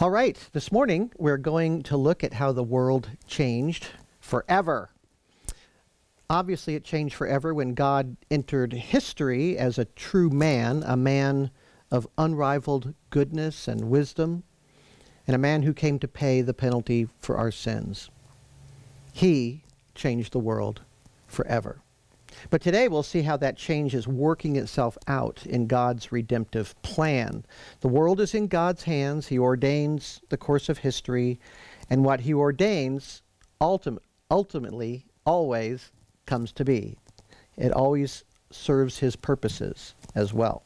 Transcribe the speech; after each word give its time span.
All 0.00 0.10
right, 0.10 0.38
this 0.52 0.70
morning 0.70 1.10
we're 1.18 1.38
going 1.38 1.82
to 1.82 1.96
look 1.96 2.22
at 2.22 2.34
how 2.34 2.52
the 2.52 2.62
world 2.62 3.10
changed 3.26 3.88
forever. 4.20 4.90
Obviously, 6.30 6.76
it 6.76 6.84
changed 6.84 7.16
forever 7.16 7.52
when 7.52 7.74
God 7.74 8.16
entered 8.30 8.72
history 8.74 9.58
as 9.58 9.76
a 9.76 9.86
true 9.86 10.30
man, 10.30 10.84
a 10.86 10.96
man 10.96 11.50
of 11.90 12.06
unrivaled 12.16 12.94
goodness 13.10 13.66
and 13.66 13.90
wisdom, 13.90 14.44
and 15.26 15.34
a 15.34 15.38
man 15.38 15.64
who 15.64 15.74
came 15.74 15.98
to 15.98 16.06
pay 16.06 16.42
the 16.42 16.54
penalty 16.54 17.08
for 17.18 17.36
our 17.36 17.50
sins. 17.50 18.08
He 19.12 19.64
changed 19.96 20.32
the 20.32 20.38
world 20.38 20.82
forever. 21.26 21.80
But 22.50 22.62
today 22.62 22.88
we'll 22.88 23.02
see 23.02 23.22
how 23.22 23.36
that 23.38 23.56
change 23.56 23.94
is 23.94 24.08
working 24.08 24.56
itself 24.56 24.96
out 25.06 25.44
in 25.46 25.66
God's 25.66 26.12
redemptive 26.12 26.80
plan. 26.82 27.44
The 27.80 27.88
world 27.88 28.20
is 28.20 28.34
in 28.34 28.46
God's 28.46 28.82
hands. 28.82 29.26
He 29.28 29.38
ordains 29.38 30.20
the 30.28 30.36
course 30.36 30.68
of 30.68 30.78
history, 30.78 31.38
and 31.90 32.04
what 32.04 32.20
he 32.20 32.34
ordains 32.34 33.22
ultim- 33.60 33.98
ultimately 34.30 35.06
always 35.24 35.90
comes 36.26 36.52
to 36.52 36.64
be. 36.64 36.96
It 37.56 37.72
always 37.72 38.24
serves 38.50 38.98
his 38.98 39.16
purposes 39.16 39.94
as 40.14 40.32
well. 40.32 40.62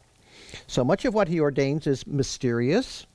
So 0.67 0.85
much 0.85 1.05
of 1.05 1.15
what 1.15 1.29
he 1.29 1.41
ordains 1.41 1.87
is 1.87 2.07
mysterious, 2.07 3.07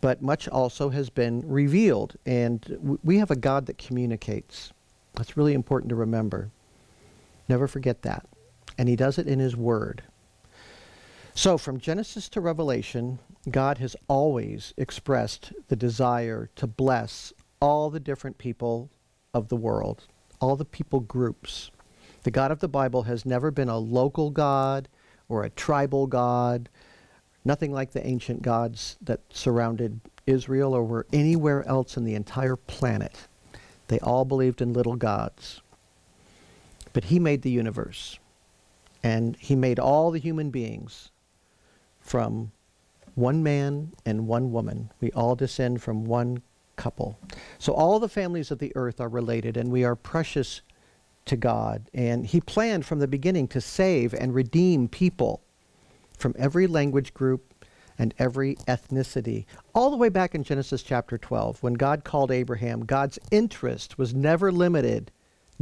but 0.00 0.20
much 0.20 0.48
also 0.48 0.90
has 0.90 1.08
been 1.08 1.42
revealed. 1.46 2.16
And 2.26 2.60
w- 2.62 2.98
we 3.04 3.18
have 3.18 3.30
a 3.30 3.36
God 3.36 3.66
that 3.66 3.78
communicates. 3.78 4.72
That's 5.14 5.36
really 5.36 5.54
important 5.54 5.90
to 5.90 5.94
remember. 5.94 6.50
Never 7.52 7.68
forget 7.68 8.00
that. 8.00 8.24
And 8.78 8.88
he 8.88 8.96
does 8.96 9.18
it 9.18 9.28
in 9.28 9.38
his 9.38 9.54
word. 9.54 10.02
So 11.34 11.58
from 11.58 11.78
Genesis 11.78 12.30
to 12.30 12.40
Revelation, 12.40 13.18
God 13.50 13.76
has 13.76 13.94
always 14.08 14.72
expressed 14.78 15.52
the 15.68 15.76
desire 15.76 16.48
to 16.56 16.66
bless 16.66 17.30
all 17.60 17.90
the 17.90 18.00
different 18.00 18.38
people 18.38 18.88
of 19.34 19.48
the 19.48 19.56
world, 19.56 20.06
all 20.40 20.56
the 20.56 20.64
people 20.64 21.00
groups. 21.00 21.70
The 22.22 22.30
God 22.30 22.52
of 22.52 22.60
the 22.60 22.68
Bible 22.68 23.02
has 23.02 23.26
never 23.26 23.50
been 23.50 23.68
a 23.68 23.76
local 23.76 24.30
God 24.30 24.88
or 25.28 25.44
a 25.44 25.50
tribal 25.50 26.06
God, 26.06 26.70
nothing 27.44 27.70
like 27.70 27.92
the 27.92 28.06
ancient 28.06 28.40
gods 28.40 28.96
that 29.02 29.20
surrounded 29.28 30.00
Israel 30.26 30.72
or 30.72 30.84
were 30.84 31.06
anywhere 31.12 31.68
else 31.68 31.98
in 31.98 32.04
the 32.04 32.14
entire 32.14 32.56
planet. 32.56 33.28
They 33.88 33.98
all 33.98 34.24
believed 34.24 34.62
in 34.62 34.72
little 34.72 34.96
gods. 34.96 35.60
But 36.92 37.04
he 37.04 37.18
made 37.18 37.42
the 37.42 37.50
universe. 37.50 38.18
And 39.02 39.36
he 39.36 39.56
made 39.56 39.78
all 39.78 40.10
the 40.10 40.18
human 40.18 40.50
beings 40.50 41.10
from 42.00 42.52
one 43.14 43.42
man 43.42 43.92
and 44.06 44.26
one 44.26 44.52
woman. 44.52 44.90
We 45.00 45.10
all 45.12 45.34
descend 45.34 45.82
from 45.82 46.04
one 46.04 46.42
couple. 46.76 47.18
So 47.58 47.72
all 47.72 47.98
the 47.98 48.08
families 48.08 48.50
of 48.50 48.58
the 48.58 48.72
earth 48.74 49.00
are 49.00 49.08
related, 49.08 49.56
and 49.56 49.70
we 49.70 49.84
are 49.84 49.96
precious 49.96 50.62
to 51.26 51.36
God. 51.36 51.90
And 51.92 52.26
he 52.26 52.40
planned 52.40 52.86
from 52.86 52.98
the 52.98 53.08
beginning 53.08 53.48
to 53.48 53.60
save 53.60 54.14
and 54.14 54.34
redeem 54.34 54.88
people 54.88 55.42
from 56.16 56.34
every 56.38 56.66
language 56.66 57.12
group 57.14 57.52
and 57.98 58.14
every 58.18 58.56
ethnicity. 58.66 59.44
All 59.74 59.90
the 59.90 59.96
way 59.96 60.08
back 60.08 60.34
in 60.34 60.42
Genesis 60.42 60.82
chapter 60.82 61.18
12, 61.18 61.62
when 61.62 61.74
God 61.74 62.04
called 62.04 62.30
Abraham, 62.30 62.84
God's 62.84 63.18
interest 63.30 63.98
was 63.98 64.14
never 64.14 64.50
limited 64.50 65.12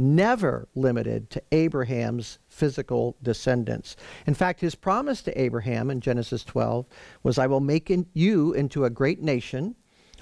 never 0.01 0.67
limited 0.75 1.29
to 1.29 1.43
Abraham's 1.51 2.39
physical 2.49 3.15
descendants. 3.23 3.95
In 4.25 4.33
fact, 4.33 4.59
his 4.59 4.75
promise 4.75 5.21
to 5.23 5.41
Abraham 5.41 5.89
in 5.89 6.01
Genesis 6.01 6.43
12 6.43 6.85
was, 7.23 7.37
I 7.37 7.47
will 7.47 7.59
make 7.59 7.89
in 7.89 8.07
you 8.13 8.53
into 8.53 8.85
a 8.85 8.89
great 8.89 9.21
nation. 9.21 9.75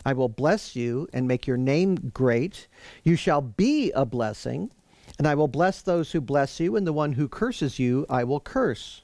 I 0.06 0.14
will 0.14 0.30
bless 0.30 0.76
you 0.76 1.08
and 1.14 1.28
make 1.28 1.48
your 1.48 1.58
name 1.58 1.96
great. 2.14 2.68
You 3.04 3.16
shall 3.16 3.42
be 3.42 3.92
a 3.92 4.06
blessing, 4.06 4.72
and 5.18 5.28
I 5.28 5.36
will 5.36 5.48
bless 5.48 5.82
those 5.82 6.12
who 6.12 6.22
bless 6.22 6.60
you, 6.60 6.76
and 6.76 6.86
the 6.86 6.94
one 6.94 7.14
who 7.14 7.28
curses 7.28 7.80
you 7.80 8.06
I 8.10 8.24
will 8.24 8.40
curse. 8.40 9.04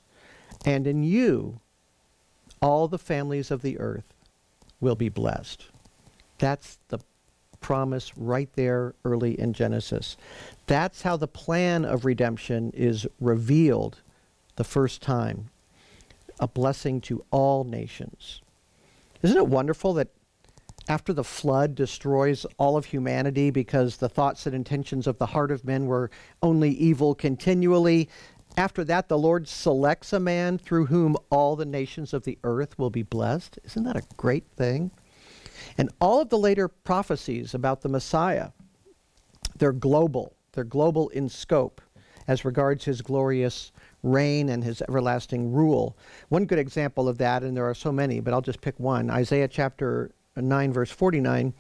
And 0.66 0.88
in 0.88 1.04
you 1.04 1.60
all 2.62 2.88
the 2.88 2.98
families 2.98 3.52
of 3.52 3.62
the 3.62 3.78
earth 3.80 4.14
will 4.80 4.96
be 4.96 5.10
blessed. 5.10 5.66
That's 6.38 6.80
the 6.88 7.00
promise 7.56 8.18
right 8.18 8.50
there 8.56 8.94
early 9.04 9.40
in 9.40 9.54
Genesis. 9.54 10.18
That's 10.68 11.02
how 11.02 11.18
the 11.18 11.28
plan 11.28 11.86
of 11.86 12.06
redemption 12.06 12.72
is 12.74 13.08
revealed 13.20 14.02
the 14.56 14.64
first 14.64 15.02
time 15.02 15.50
a 16.40 16.48
blessing 16.48 17.00
to 17.00 17.24
all 17.32 17.64
nations. 17.64 18.42
Isn't 19.22 19.38
it 19.38 19.48
wonderful 19.48 19.94
that 19.94 20.10
after 20.88 21.14
the 21.14 21.24
flood 21.24 21.76
destroys 21.76 22.46
all 22.58 22.78
of 22.78 22.86
humanity 22.86 23.50
because 23.50 23.98
the 23.98 24.10
thoughts 24.10 24.46
and 24.46 24.54
intentions 24.54 25.08
of 25.08 25.18
the 25.18 25.28
heart 25.28 25.50
of 25.50 25.66
men 25.66 25.86
were 25.86 26.12
only 26.44 26.72
evil 26.72 27.16
continually, 27.16 28.10
after 28.58 28.84
that 28.84 29.10
the 29.10 29.18
Lord 29.18 29.48
selects 29.48 30.14
a 30.14 30.20
man 30.20 30.58
through 30.58 30.86
whom 30.86 31.18
all 31.30 31.56
the 31.56 31.66
nations 31.66 32.14
of 32.14 32.24
the 32.24 32.38
earth 32.44 32.78
will 32.78 32.90
be 32.90 33.04
blessed? 33.04 33.60
Isn't 33.64 33.84
that 33.84 33.96
a 33.96 34.04
great 34.16 34.46
thing? 34.56 34.92
And 35.78 35.90
all 36.00 36.22
of 36.22 36.30
the 36.30 36.38
later 36.38 36.68
prophecies 36.68 37.54
about 37.54 37.82
the 37.82 37.90
Messiah, 37.90 38.50
they're 39.58 39.74
global. 39.74 40.36
They're 40.54 40.64
global 40.64 41.10
in 41.10 41.28
scope 41.30 41.82
as 42.28 42.46
regards 42.46 42.86
his 42.86 43.02
glorious 43.02 43.72
reign 44.02 44.50
and 44.50 44.64
his 44.64 44.82
everlasting 44.82 45.52
rule. 45.52 45.98
One 46.30 46.46
good 46.46 46.60
example 46.60 47.08
of 47.08 47.18
that, 47.20 47.44
and 47.44 47.56
there 47.56 47.70
are 47.70 47.76
so 47.76 47.92
many, 47.92 48.20
but 48.20 48.34
I'll 48.34 48.42
just 48.42 48.62
pick 48.62 48.80
one 48.80 49.10
Isaiah 49.10 49.48
chapter 49.48 50.12
9, 50.36 50.74
verse 50.74 50.92
49. 50.92 51.54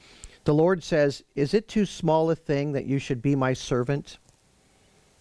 The 0.46 0.53
Lord 0.53 0.84
says, 0.84 1.24
Is 1.36 1.53
it 1.53 1.68
too 1.68 1.86
small 1.86 2.30
a 2.32 2.36
thing 2.36 2.72
that 2.72 2.86
you 2.86 3.00
should 3.00 3.22
be 3.22 3.36
my 3.36 3.53
servant? 3.53 4.18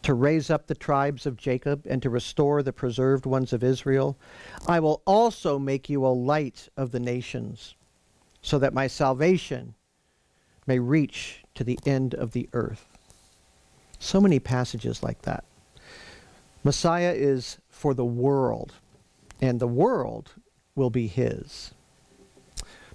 To 0.02 0.14
raise 0.14 0.50
up 0.50 0.66
the 0.66 0.74
tribes 0.74 1.24
of 1.24 1.38
Jacob 1.38 1.86
and 1.88 2.02
to 2.02 2.10
restore 2.10 2.62
the 2.62 2.74
preserved 2.74 3.24
ones 3.24 3.54
of 3.54 3.64
Israel. 3.64 4.18
I 4.68 4.80
will 4.80 5.02
also 5.06 5.58
make 5.58 5.88
you 5.88 6.04
a 6.04 6.08
light 6.08 6.68
of 6.76 6.90
the 6.90 7.00
nations 7.00 7.74
so 8.44 8.58
that 8.58 8.74
my 8.74 8.86
salvation 8.86 9.74
may 10.66 10.78
reach 10.78 11.42
to 11.54 11.64
the 11.64 11.78
end 11.86 12.14
of 12.14 12.32
the 12.32 12.46
earth. 12.52 12.86
So 13.98 14.20
many 14.20 14.38
passages 14.38 15.02
like 15.02 15.22
that. 15.22 15.44
Messiah 16.62 17.14
is 17.16 17.58
for 17.70 17.94
the 17.94 18.04
world, 18.04 18.74
and 19.40 19.58
the 19.58 19.66
world 19.66 20.32
will 20.74 20.90
be 20.90 21.06
his. 21.06 21.72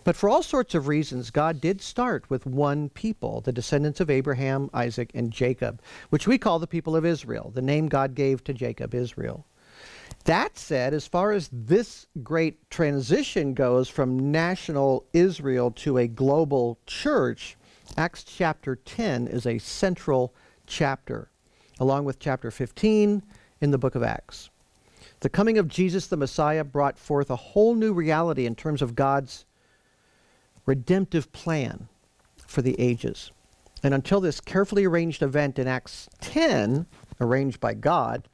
But 0.04 0.16
for 0.16 0.30
all 0.30 0.44
sorts 0.44 0.76
of 0.76 0.88
reasons, 0.88 1.32
God 1.32 1.60
did 1.60 1.82
start 1.82 2.30
with 2.30 2.46
one 2.46 2.90
people, 2.90 3.42
the 3.42 3.52
descendants 3.52 4.00
of 4.00 4.12
Abraham, 4.12 4.70
Isaac, 4.72 5.10
and 5.16 5.32
Jacob, 5.32 5.82
which 6.12 6.28
we 6.28 6.38
call 6.38 6.60
the 6.60 6.68
people 6.68 6.96
of 6.96 7.06
Israel, 7.06 7.52
the 7.56 7.62
name 7.62 7.90
God 7.90 8.14
gave 8.14 8.44
to 8.44 8.54
Jacob, 8.54 8.94
Israel. 8.94 9.48
That 10.26 10.58
said, 10.58 10.94
as 10.94 11.08
far 11.08 11.32
as 11.32 11.50
this 11.52 12.08
great 12.22 12.70
transition 12.70 13.54
goes 13.54 13.90
from 13.90 14.32
national 14.32 15.06
Israel 15.14 15.72
to 15.72 15.98
a 15.98 16.08
global 16.08 16.78
church, 16.86 17.58
Acts 17.98 18.24
chapter 18.24 18.76
10 18.76 19.28
is 19.28 19.46
a 19.46 19.58
central 19.58 20.34
chapter, 20.68 21.30
along 21.80 22.06
with 22.06 22.20
chapter 22.20 22.52
15 22.52 23.24
in 23.62 23.72
the 23.72 23.78
book 23.78 23.96
of 23.96 24.04
Acts. 24.04 24.50
The 25.22 25.30
coming 25.30 25.58
of 25.58 25.68
Jesus 25.68 26.08
the 26.08 26.18
Messiah 26.18 26.64
brought 26.64 26.98
forth 26.98 27.30
a 27.30 27.36
whole 27.36 27.76
new 27.76 27.94
reality 27.94 28.46
in 28.46 28.56
terms 28.56 28.82
of 28.82 28.96
God's 28.96 29.46
redemptive 30.66 31.32
plan 31.34 31.88
for 32.46 32.62
the 32.62 32.80
ages. 32.80 33.32
And 33.82 33.94
until 33.94 34.22
this 34.22 34.40
carefully 34.40 34.86
arranged 34.86 35.22
event 35.22 35.58
in 35.58 35.68
Acts 35.68 36.10
10, 36.22 36.86
arranged 37.20 37.60
by 37.60 37.74
God, 37.74 38.28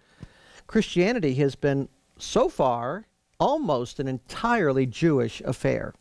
Christianity 0.68 1.36
has 1.36 1.56
been 1.56 1.90
so 2.18 2.50
far 2.50 3.08
almost 3.40 4.00
an 4.00 4.08
entirely 4.08 4.86
Jewish 4.86 5.42
affair. 5.42 5.94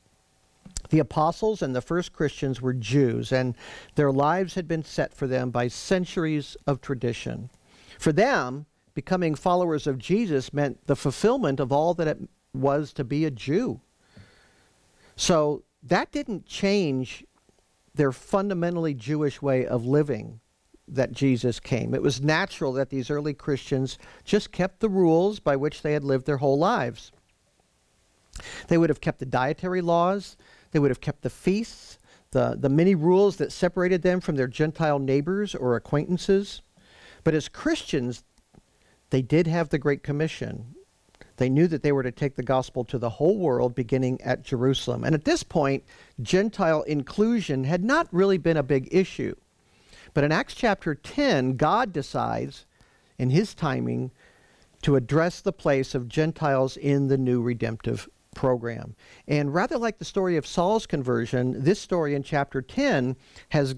The 0.91 0.99
apostles 0.99 1.63
and 1.63 1.75
the 1.75 1.81
first 1.81 2.13
Christians 2.13 2.61
were 2.61 2.73
Jews, 2.73 3.33
and 3.33 3.57
their 3.95 4.13
lives 4.13 4.55
had 4.55 4.69
been 4.69 4.85
set 4.85 5.13
for 5.15 5.27
them 5.27 5.51
by 5.51 5.69
centuries 5.69 6.57
of 6.67 6.81
tradition. 6.81 7.51
For 7.99 8.13
them, 8.13 8.67
becoming 8.95 9.35
followers 9.35 9.87
of 9.87 9.99
Jesus 9.99 10.53
meant 10.53 10.87
the 10.87 10.97
fulfillment 10.97 11.59
of 11.59 11.73
all 11.73 11.95
that 11.95 12.09
it 12.09 12.19
was 12.53 12.93
to 12.93 13.05
be 13.05 13.25
a 13.25 13.31
Jew. 13.31 13.81
So 15.17 15.65
that 15.83 16.13
didn't 16.13 16.47
change 16.47 17.25
their 17.95 18.13
fundamentally 18.13 18.95
Jewish 18.95 19.41
way 19.41 19.67
of 19.67 19.87
living 19.87 20.41
that 20.87 21.13
Jesus 21.13 21.61
came. 21.61 21.95
It 21.95 22.03
was 22.03 22.21
natural 22.21 22.73
that 22.75 22.91
these 22.91 23.11
early 23.11 23.35
Christians 23.35 23.99
just 24.25 24.53
kept 24.53 24.81
the 24.81 24.89
rules 24.89 25.41
by 25.41 25.57
which 25.57 25.83
they 25.83 25.93
had 25.93 26.05
lived 26.05 26.27
their 26.27 26.37
whole 26.37 26.59
lives. 26.59 27.13
They 28.69 28.79
would 28.79 28.91
have 28.91 29.01
kept 29.01 29.21
the 29.21 29.27
dietary 29.27 29.81
laws, 29.81 30.37
they 30.73 30.79
would 30.79 30.91
have 30.91 31.01
kept 31.01 31.23
the 31.23 31.31
feasts, 31.31 31.99
the, 32.33 32.57
the 32.59 32.69
many 32.69 32.95
rules 32.95 33.37
that 33.37 33.53
separated 33.53 34.03
them 34.03 34.21
from 34.21 34.37
their 34.37 34.49
Gentile 34.49 34.99
neighbors 34.99 35.55
or 35.55 35.77
acquaintances. 35.77 36.63
But 37.23 37.35
as 37.35 37.49
Christians, 37.49 38.25
they 39.11 39.23
did 39.23 39.47
have 39.47 39.69
the 39.69 39.79
Great 39.79 40.03
Commission. 40.03 40.75
They 41.37 41.49
knew 41.49 41.67
that 41.69 41.83
they 41.83 41.93
were 41.93 42.03
to 42.03 42.13
take 42.13 42.35
the 42.35 42.43
gospel 42.43 42.85
to 42.85 42.99
the 42.99 43.11
whole 43.11 43.39
world, 43.39 43.75
beginning 43.75 44.21
at 44.21 44.43
Jerusalem. 44.43 45.05
And 45.05 45.15
at 45.15 45.25
this 45.25 45.43
point, 45.43 45.85
Gentile 46.21 46.83
inclusion 46.83 47.65
had 47.65 47.85
not 47.85 48.09
really 48.13 48.39
been 48.39 48.57
a 48.57 48.63
big 48.63 48.89
issue. 48.93 49.35
But 50.15 50.25
in 50.25 50.33
Acts 50.33 50.55
chapter 50.55 50.95
10, 50.95 51.57
God 51.57 51.93
decides, 51.93 52.67
in 53.19 53.31
his 53.31 53.55
timing, 53.55 54.13
to 54.83 54.97
address 54.97 55.41
the 55.41 55.53
place 55.53 55.95
of 55.95 56.09
Gentiles 56.09 56.77
in 56.77 57.09
the 57.09 57.19
new 57.19 57.43
redemptive 57.43 58.09
program. 58.35 58.95
And 59.27 59.53
rather 59.53 59.79
like 59.79 59.99
the 59.99 60.05
story 60.05 60.37
of 60.37 60.47
Saul's 60.47 60.87
conversion, 60.87 61.63
this 61.63 61.81
story 61.81 62.15
in 62.15 62.23
chapter 62.23 62.63
10 62.63 63.17
has 63.51 63.75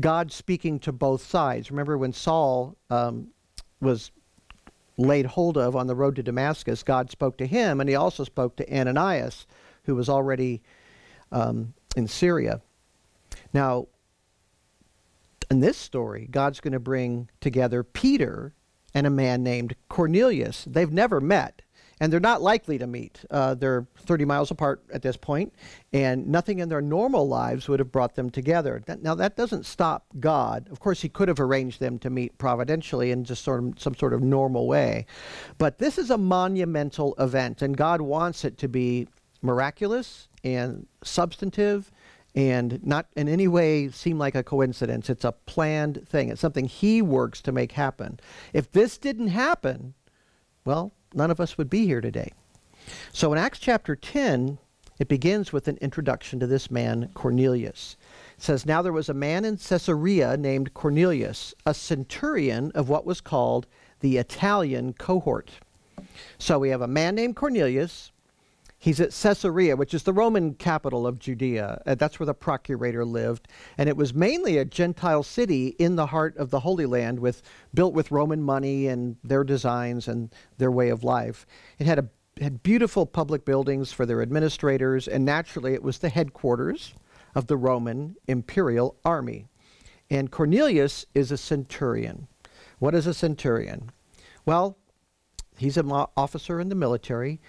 God 0.00 0.32
speaking 0.32 0.78
to 0.80 0.92
both 0.92 1.24
sides. 1.24 1.70
Remember 1.70 1.98
when 1.98 2.12
Saul 2.12 2.76
um, 2.90 3.28
was 3.80 4.10
laid 4.96 5.26
hold 5.26 5.58
of 5.58 5.76
on 5.76 5.86
the 5.86 5.94
road 5.94 6.16
to 6.16 6.22
Damascus, 6.22 6.82
God 6.82 7.10
spoke 7.10 7.36
to 7.38 7.46
him, 7.46 7.80
and 7.80 7.88
he 7.88 7.94
also 7.94 8.24
spoke 8.24 8.56
to 8.56 8.74
Ananias, 8.74 9.46
who 9.84 9.94
was 9.94 10.08
already 10.08 10.62
um, 11.30 11.74
in 11.96 12.06
Syria. 12.06 12.60
Now, 13.52 13.86
in 15.52 15.60
this 15.60 15.76
story, 15.76 16.26
God's 16.30 16.60
going 16.60 16.72
to 16.72 16.80
bring 16.80 17.28
together 17.42 17.84
Peter 17.84 18.54
and 18.94 19.06
a 19.06 19.10
man 19.10 19.42
named 19.42 19.76
Cornelius. 19.90 20.64
They've 20.66 20.90
never 20.90 21.20
met 21.20 21.60
and 22.00 22.10
they're 22.10 22.20
not 22.20 22.40
likely 22.42 22.78
to 22.78 22.86
meet. 22.86 23.22
Uh, 23.30 23.54
they're 23.54 23.86
30 23.98 24.24
miles 24.24 24.50
apart 24.50 24.82
at 24.92 25.02
this 25.02 25.16
point, 25.16 25.54
and 25.92 26.26
nothing 26.26 26.58
in 26.58 26.68
their 26.68 26.80
normal 26.80 27.28
lives 27.28 27.68
would 27.68 27.78
have 27.78 27.92
brought 27.92 28.16
them 28.16 28.28
together. 28.28 28.82
That, 28.86 29.02
now, 29.02 29.14
that 29.14 29.36
doesn't 29.36 29.66
stop 29.66 30.06
God. 30.18 30.68
Of 30.72 30.80
course, 30.80 31.00
He 31.02 31.08
could 31.08 31.28
have 31.28 31.38
arranged 31.38 31.78
them 31.78 32.00
to 32.00 32.10
meet 32.10 32.36
providentially 32.38 33.12
in 33.12 33.22
just 33.22 33.44
sort 33.44 33.62
of 33.62 33.78
some 33.78 33.94
sort 33.94 34.14
of 34.14 34.22
normal 34.22 34.66
way, 34.66 35.06
but 35.58 35.78
this 35.78 35.96
is 35.96 36.10
a 36.10 36.18
monumental 36.18 37.14
event, 37.20 37.62
and 37.62 37.76
God 37.76 38.00
wants 38.00 38.44
it 38.44 38.58
to 38.58 38.68
be 38.68 39.06
miraculous 39.42 40.28
and 40.42 40.86
substantive 41.04 41.92
and 42.34 42.84
not 42.84 43.06
in 43.16 43.28
any 43.28 43.48
way 43.48 43.90
seem 43.90 44.18
like 44.18 44.34
a 44.34 44.42
coincidence. 44.42 45.10
It's 45.10 45.24
a 45.24 45.32
planned 45.32 46.06
thing. 46.08 46.28
It's 46.28 46.40
something 46.40 46.64
he 46.66 47.02
works 47.02 47.42
to 47.42 47.52
make 47.52 47.72
happen. 47.72 48.20
If 48.52 48.72
this 48.72 48.96
didn't 48.98 49.28
happen, 49.28 49.94
well, 50.64 50.92
none 51.14 51.30
of 51.30 51.40
us 51.40 51.58
would 51.58 51.68
be 51.68 51.86
here 51.86 52.00
today. 52.00 52.32
So 53.12 53.32
in 53.32 53.38
Acts 53.38 53.58
chapter 53.58 53.94
10, 53.94 54.58
it 54.98 55.08
begins 55.08 55.52
with 55.52 55.68
an 55.68 55.78
introduction 55.80 56.40
to 56.40 56.46
this 56.46 56.70
man, 56.70 57.10
Cornelius. 57.14 57.96
It 58.36 58.42
says, 58.42 58.66
Now 58.66 58.82
there 58.82 58.92
was 58.92 59.08
a 59.08 59.14
man 59.14 59.44
in 59.44 59.56
Caesarea 59.56 60.36
named 60.36 60.74
Cornelius, 60.74 61.54
a 61.66 61.74
centurion 61.74 62.72
of 62.72 62.88
what 62.88 63.04
was 63.04 63.20
called 63.20 63.66
the 64.00 64.16
Italian 64.16 64.92
cohort. 64.94 65.50
So 66.38 66.58
we 66.58 66.70
have 66.70 66.82
a 66.82 66.88
man 66.88 67.14
named 67.14 67.36
Cornelius, 67.36 68.12
He's 68.82 69.00
at 69.00 69.12
Caesarea, 69.12 69.76
which 69.76 69.94
is 69.94 70.02
the 70.02 70.12
Roman 70.12 70.54
capital 70.54 71.06
of 71.06 71.20
Judea. 71.20 71.80
Uh, 71.86 71.94
that's 71.94 72.18
where 72.18 72.26
the 72.26 72.34
procurator 72.34 73.04
lived. 73.04 73.46
And 73.78 73.88
it 73.88 73.96
was 73.96 74.12
mainly 74.12 74.58
a 74.58 74.64
Gentile 74.64 75.22
city 75.22 75.76
in 75.78 75.94
the 75.94 76.06
heart 76.06 76.36
of 76.36 76.50
the 76.50 76.58
Holy 76.58 76.84
Land, 76.84 77.20
with, 77.20 77.42
built 77.72 77.94
with 77.94 78.10
Roman 78.10 78.42
money 78.42 78.88
and 78.88 79.18
their 79.22 79.44
designs 79.44 80.08
and 80.08 80.34
their 80.58 80.72
way 80.72 80.88
of 80.88 81.04
life. 81.04 81.46
It 81.78 81.86
had, 81.86 82.00
a, 82.00 82.08
had 82.40 82.64
beautiful 82.64 83.06
public 83.06 83.44
buildings 83.44 83.92
for 83.92 84.04
their 84.04 84.20
administrators, 84.20 85.06
and 85.06 85.24
naturally, 85.24 85.74
it 85.74 85.84
was 85.84 85.98
the 85.98 86.08
headquarters 86.08 86.92
of 87.36 87.46
the 87.46 87.56
Roman 87.56 88.16
imperial 88.26 88.96
army. 89.04 89.46
And 90.10 90.28
Cornelius 90.32 91.06
is 91.14 91.30
a 91.30 91.36
centurion. 91.36 92.26
What 92.80 92.96
is 92.96 93.06
a 93.06 93.14
centurion? 93.14 93.90
Well, 94.44 94.76
he's 95.56 95.76
an 95.76 95.92
officer 95.92 96.58
in 96.58 96.68
the 96.68 96.74
military 96.74 97.40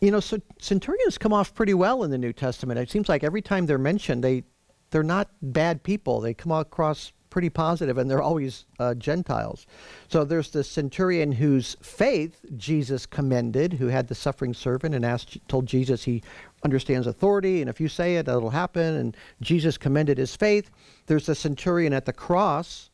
you 0.00 0.10
know, 0.10 0.20
so 0.20 0.40
centurions 0.60 1.18
come 1.18 1.32
off 1.32 1.54
pretty 1.54 1.74
well 1.74 2.04
in 2.04 2.10
the 2.10 2.18
New 2.18 2.32
Testament. 2.32 2.78
It 2.78 2.90
seems 2.90 3.08
like 3.08 3.24
every 3.24 3.42
time 3.42 3.66
they're 3.66 3.78
mentioned, 3.78 4.22
they 4.22 4.44
they're 4.90 5.02
not 5.02 5.28
bad 5.42 5.82
people. 5.82 6.20
They 6.20 6.32
come 6.32 6.52
across 6.52 7.12
pretty 7.30 7.50
positive, 7.50 7.98
and 7.98 8.10
they're 8.10 8.22
always 8.22 8.64
uh, 8.78 8.94
Gentiles. 8.94 9.66
So 10.08 10.24
there's 10.24 10.50
the 10.50 10.64
centurion 10.64 11.32
whose 11.32 11.76
faith 11.82 12.40
Jesus 12.56 13.04
commended, 13.04 13.74
who 13.74 13.88
had 13.88 14.08
the 14.08 14.14
suffering 14.14 14.54
servant 14.54 14.94
and 14.94 15.04
asked, 15.04 15.38
told 15.46 15.66
Jesus 15.66 16.04
he 16.04 16.22
understands 16.64 17.06
authority, 17.06 17.60
and 17.60 17.68
if 17.68 17.80
you 17.80 17.88
say 17.88 18.16
it, 18.16 18.28
it'll 18.28 18.50
happen. 18.50 18.96
And 18.96 19.16
Jesus 19.40 19.76
commended 19.76 20.18
his 20.18 20.34
faith. 20.34 20.70
There's 21.06 21.26
the 21.26 21.34
centurion 21.34 21.92
at 21.92 22.06
the 22.06 22.12
cross 22.12 22.90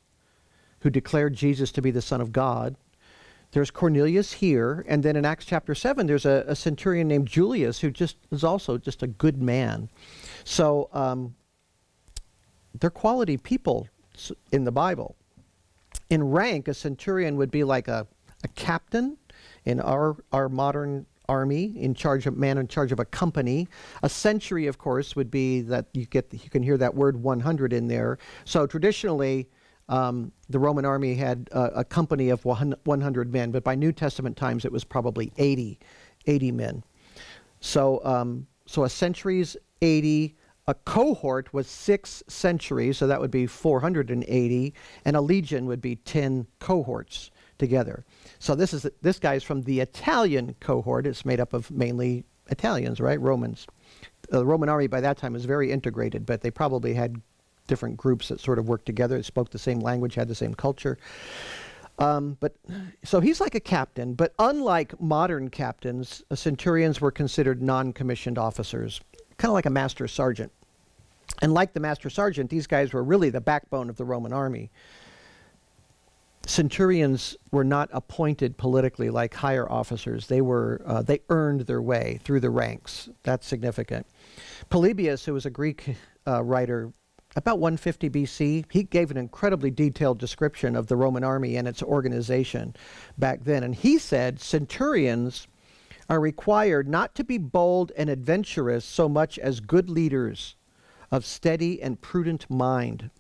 who 0.81 0.91
declared 0.91 1.35
Jesus 1.35 1.73
to 1.73 1.83
be 1.83 1.91
the 1.91 2.03
Son 2.03 2.21
of 2.21 2.33
God. 2.33 2.77
There's 3.55 3.71
Cornelius 3.71 4.33
here, 4.33 4.85
and 4.89 5.01
then 5.01 5.15
in 5.15 5.25
Acts 5.25 5.45
chapter 5.45 5.77
7, 5.77 6.09
there's 6.09 6.27
a, 6.27 6.45
a 6.49 6.57
centurion 6.57 7.07
named 7.07 7.29
Julius 7.29 7.79
who 7.79 7.89
just 7.93 8.17
is 8.33 8.43
also 8.43 8.79
just 8.79 9.05
a 9.05 9.07
good 9.07 9.41
man. 9.41 9.89
So 10.43 10.89
um, 10.93 11.37
they're 12.81 12.91
quality 12.91 13.37
people 13.37 13.87
in 14.51 14.65
the 14.65 14.73
Bible. 14.73 15.15
In 16.11 16.33
rank, 16.33 16.67
a 16.67 16.75
centurion 16.75 17.37
would 17.37 17.53
be 17.53 17.63
like 17.63 17.87
a, 17.87 18.09
a 18.43 18.49
captain 18.57 19.19
in 19.65 19.79
our, 19.79 20.17
our 20.33 20.49
modern 20.49 21.07
army 21.29 21.75
in 21.79 21.95
charge 21.95 22.27
of 22.27 22.37
man 22.37 22.59
in 22.59 22.69
charge 22.69 22.93
of 22.93 23.01
a 23.01 23.05
company 23.07 23.67
a 24.03 24.09
century 24.11 24.67
of 24.67 24.77
course 24.77 25.17
would 25.17 25.31
be 25.31 25.63
that 25.63 25.87
you 25.95 26.05
get 26.05 26.31
you 26.31 26.51
can 26.51 26.63
hear 26.63 26.77
that 26.77 26.95
word 26.95 27.17
100 27.17 27.73
in 27.73 27.89
there 27.89 28.19
so 28.45 28.67
traditionally 28.67 29.49
um, 29.89 30.33
the 30.49 30.59
Roman 30.59 30.85
army 30.85 31.15
had 31.15 31.49
uh, 31.53 31.71
a 31.75 31.85
company 31.85 32.31
of 32.31 32.45
100 32.45 33.33
men, 33.33 33.51
but 33.51 33.65
by 33.65 33.75
New 33.75 33.93
Testament 33.93 34.37
times 34.37 34.65
it 34.65 34.73
was 34.73 34.85
probably 34.85 35.33
80, 35.37 35.79
80 36.27 36.53
men. 36.53 36.85
So, 37.61 38.05
um, 38.05 38.47
so 38.67 38.85
a 38.85 38.89
century's 38.89 39.57
80. 39.83 40.37
A 40.67 40.75
cohort 40.75 41.53
was 41.53 41.67
six 41.67 42.23
centuries, 42.27 42.97
so 42.97 43.07
that 43.07 43.21
would 43.21 43.31
be 43.31 43.47
480, 43.47 44.75
and 45.05 45.17
a 45.17 45.21
legion 45.21 45.67
would 45.67 45.83
be 45.83 45.97
10 45.97 46.47
cohorts 46.59 47.31
together. 47.59 48.05
So 48.39 48.55
this 48.55 48.73
is 48.73 48.87
this 49.03 49.19
guy's 49.19 49.43
from 49.43 49.63
the 49.63 49.81
Italian 49.81 50.55
cohort. 50.61 51.07
It's 51.07 51.27
made 51.27 51.39
up 51.39 51.53
of 51.53 51.71
mainly 51.71 52.25
Italians, 52.49 52.99
right? 52.99 53.21
Romans. 53.21 53.67
The 54.31 54.45
Roman 54.45 54.71
army 54.71 54.87
by 54.87 55.03
that 55.03 55.19
time 55.19 55.35
was 55.35 55.45
very 55.45 55.71
integrated, 55.71 56.25
but 56.25 56.41
they 56.41 56.51
probably 56.51 56.95
had 56.95 57.21
different 57.67 57.97
groups 57.97 58.29
that 58.29 58.41
sort 58.41 58.59
of 58.59 58.69
worked 58.69 58.87
together, 58.87 59.23
spoke 59.23 59.51
the 59.51 59.59
same 59.59 59.81
language, 59.81 60.15
had 60.15 60.29
the 60.29 60.35
same 60.35 60.55
culture. 60.55 60.99
Um, 61.99 62.37
but 62.41 62.57
so 63.05 63.21
he's 63.21 63.41
like 63.41 63.55
a 63.55 63.61
captain, 63.61 64.15
but 64.15 64.35
unlike 64.39 65.01
modern 65.01 65.49
captains, 65.49 66.25
centurions 66.35 67.01
were 67.01 67.13
considered 67.13 67.63
non-commissioned 67.63 68.37
officers, 68.37 69.01
kind 69.37 69.51
of 69.51 69.55
like 69.55 69.67
a 69.67 69.71
master 69.71 70.09
sergeant. 70.09 70.53
And 71.41 71.55
like 71.55 71.73
the 71.73 71.81
master 71.81 72.11
sergeant, 72.11 72.51
these 72.51 72.67
guys 72.67 72.93
were 72.93 73.03
really 73.03 73.31
the 73.31 73.41
backbone 73.41 73.89
of 73.89 73.97
the 73.97 74.05
Roman 74.05 74.33
army. 74.33 74.71
Centurions 76.47 77.37
were 77.51 77.65
not 77.65 77.89
appointed 77.93 78.59
politically 78.59 79.09
like 79.09 79.33
higher 79.33 79.71
officers. 79.71 80.27
They 80.27 80.43
were 80.43 80.83
uh, 80.85 81.03
they 81.03 81.21
earned 81.31 81.63
their 81.63 81.81
way 81.81 82.21
through 82.23 82.41
the 82.41 82.51
ranks. 82.51 83.09
That's 83.23 83.47
significant. 83.47 84.07
Polybius, 84.69 85.25
who 85.25 85.33
was 85.33 85.47
a 85.47 85.51
Greek 85.51 85.97
uh, 86.27 86.43
writer, 86.43 86.93
about 87.37 87.59
150 87.59 88.11
BC, 88.11 88.65
he 88.71 88.83
gave 88.85 89.11
an 89.11 89.17
incredibly 89.17 89.71
detailed 89.71 90.19
description 90.19 90.77
of 90.77 90.87
the 90.87 90.97
Roman 90.97 91.25
army 91.25 91.57
and 91.57 91.67
its 91.67 91.83
organization 91.83 92.77
back 93.19 93.45
then. 93.45 93.65
And 93.65 93.75
he 93.75 93.99
said 93.99 94.41
centurions 94.41 95.49
are 96.09 96.21
required 96.21 96.87
not 96.87 97.15
to 97.17 97.25
be 97.25 97.39
bold 97.39 97.91
and 97.97 98.09
adventurous 98.09 98.85
so 98.85 99.09
much 99.09 99.39
as 99.39 99.61
good 99.61 99.91
leaders 99.91 100.55
of 101.11 101.25
steady 101.25 101.83
and 101.83 102.01
prudent 102.01 102.49
mind, 102.51 103.11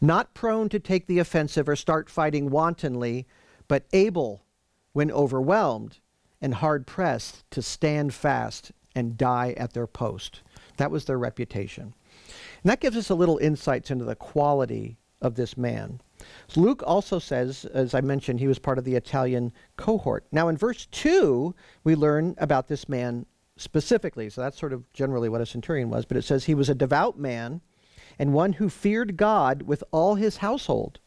not 0.00 0.34
prone 0.34 0.68
to 0.68 0.78
take 0.78 1.06
the 1.06 1.18
offensive 1.18 1.68
or 1.68 1.76
start 1.76 2.10
fighting 2.10 2.50
wantonly, 2.50 3.26
but 3.68 3.84
able, 3.92 4.44
when 4.92 5.10
overwhelmed 5.10 5.98
and 6.40 6.54
hard 6.54 6.86
pressed, 6.86 7.48
to 7.50 7.62
stand 7.62 8.14
fast 8.14 8.72
and 8.94 9.16
die 9.16 9.54
at 9.56 9.72
their 9.72 9.86
post. 9.86 10.42
That 10.76 10.90
was 10.90 11.04
their 11.04 11.18
reputation. 11.18 11.94
And 12.62 12.70
that 12.70 12.80
gives 12.80 12.96
us 12.96 13.10
a 13.10 13.14
little 13.14 13.38
insights 13.38 13.90
into 13.90 14.04
the 14.04 14.14
quality 14.14 14.98
of 15.20 15.34
this 15.34 15.56
man. 15.56 16.00
Luke 16.56 16.82
also 16.86 17.18
says, 17.18 17.64
as 17.66 17.94
I 17.94 18.00
mentioned, 18.00 18.40
he 18.40 18.48
was 18.48 18.58
part 18.58 18.78
of 18.78 18.84
the 18.84 18.94
Italian 18.94 19.52
cohort. 19.76 20.26
Now, 20.32 20.48
in 20.48 20.56
verse 20.56 20.86
2, 20.86 21.54
we 21.84 21.94
learn 21.94 22.34
about 22.38 22.68
this 22.68 22.88
man 22.88 23.26
specifically. 23.56 24.28
So 24.30 24.40
that's 24.40 24.58
sort 24.58 24.72
of 24.72 24.90
generally 24.92 25.28
what 25.28 25.40
a 25.40 25.46
centurion 25.46 25.90
was. 25.90 26.04
But 26.04 26.16
it 26.16 26.22
says 26.22 26.44
he 26.44 26.54
was 26.54 26.68
a 26.68 26.74
devout 26.74 27.18
man 27.18 27.60
and 28.18 28.32
one 28.32 28.54
who 28.54 28.68
feared 28.68 29.16
God 29.16 29.62
with 29.62 29.84
all 29.92 30.14
his 30.16 30.38
household 30.38 30.98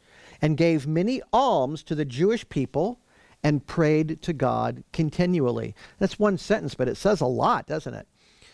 and 0.41 0.57
gave 0.57 0.87
many 0.87 1.21
alms 1.31 1.83
to 1.83 1.95
the 1.95 2.05
Jewish 2.05 2.47
people 2.49 2.99
and 3.43 3.65
prayed 3.65 4.21
to 4.21 4.33
God 4.33 4.83
continually. 4.93 5.75
That's 5.99 6.17
one 6.17 6.37
sentence, 6.37 6.75
but 6.75 6.87
it 6.87 6.95
says 6.95 7.21
a 7.21 7.25
lot, 7.25 7.67
doesn't 7.67 7.93
it? 7.93 8.07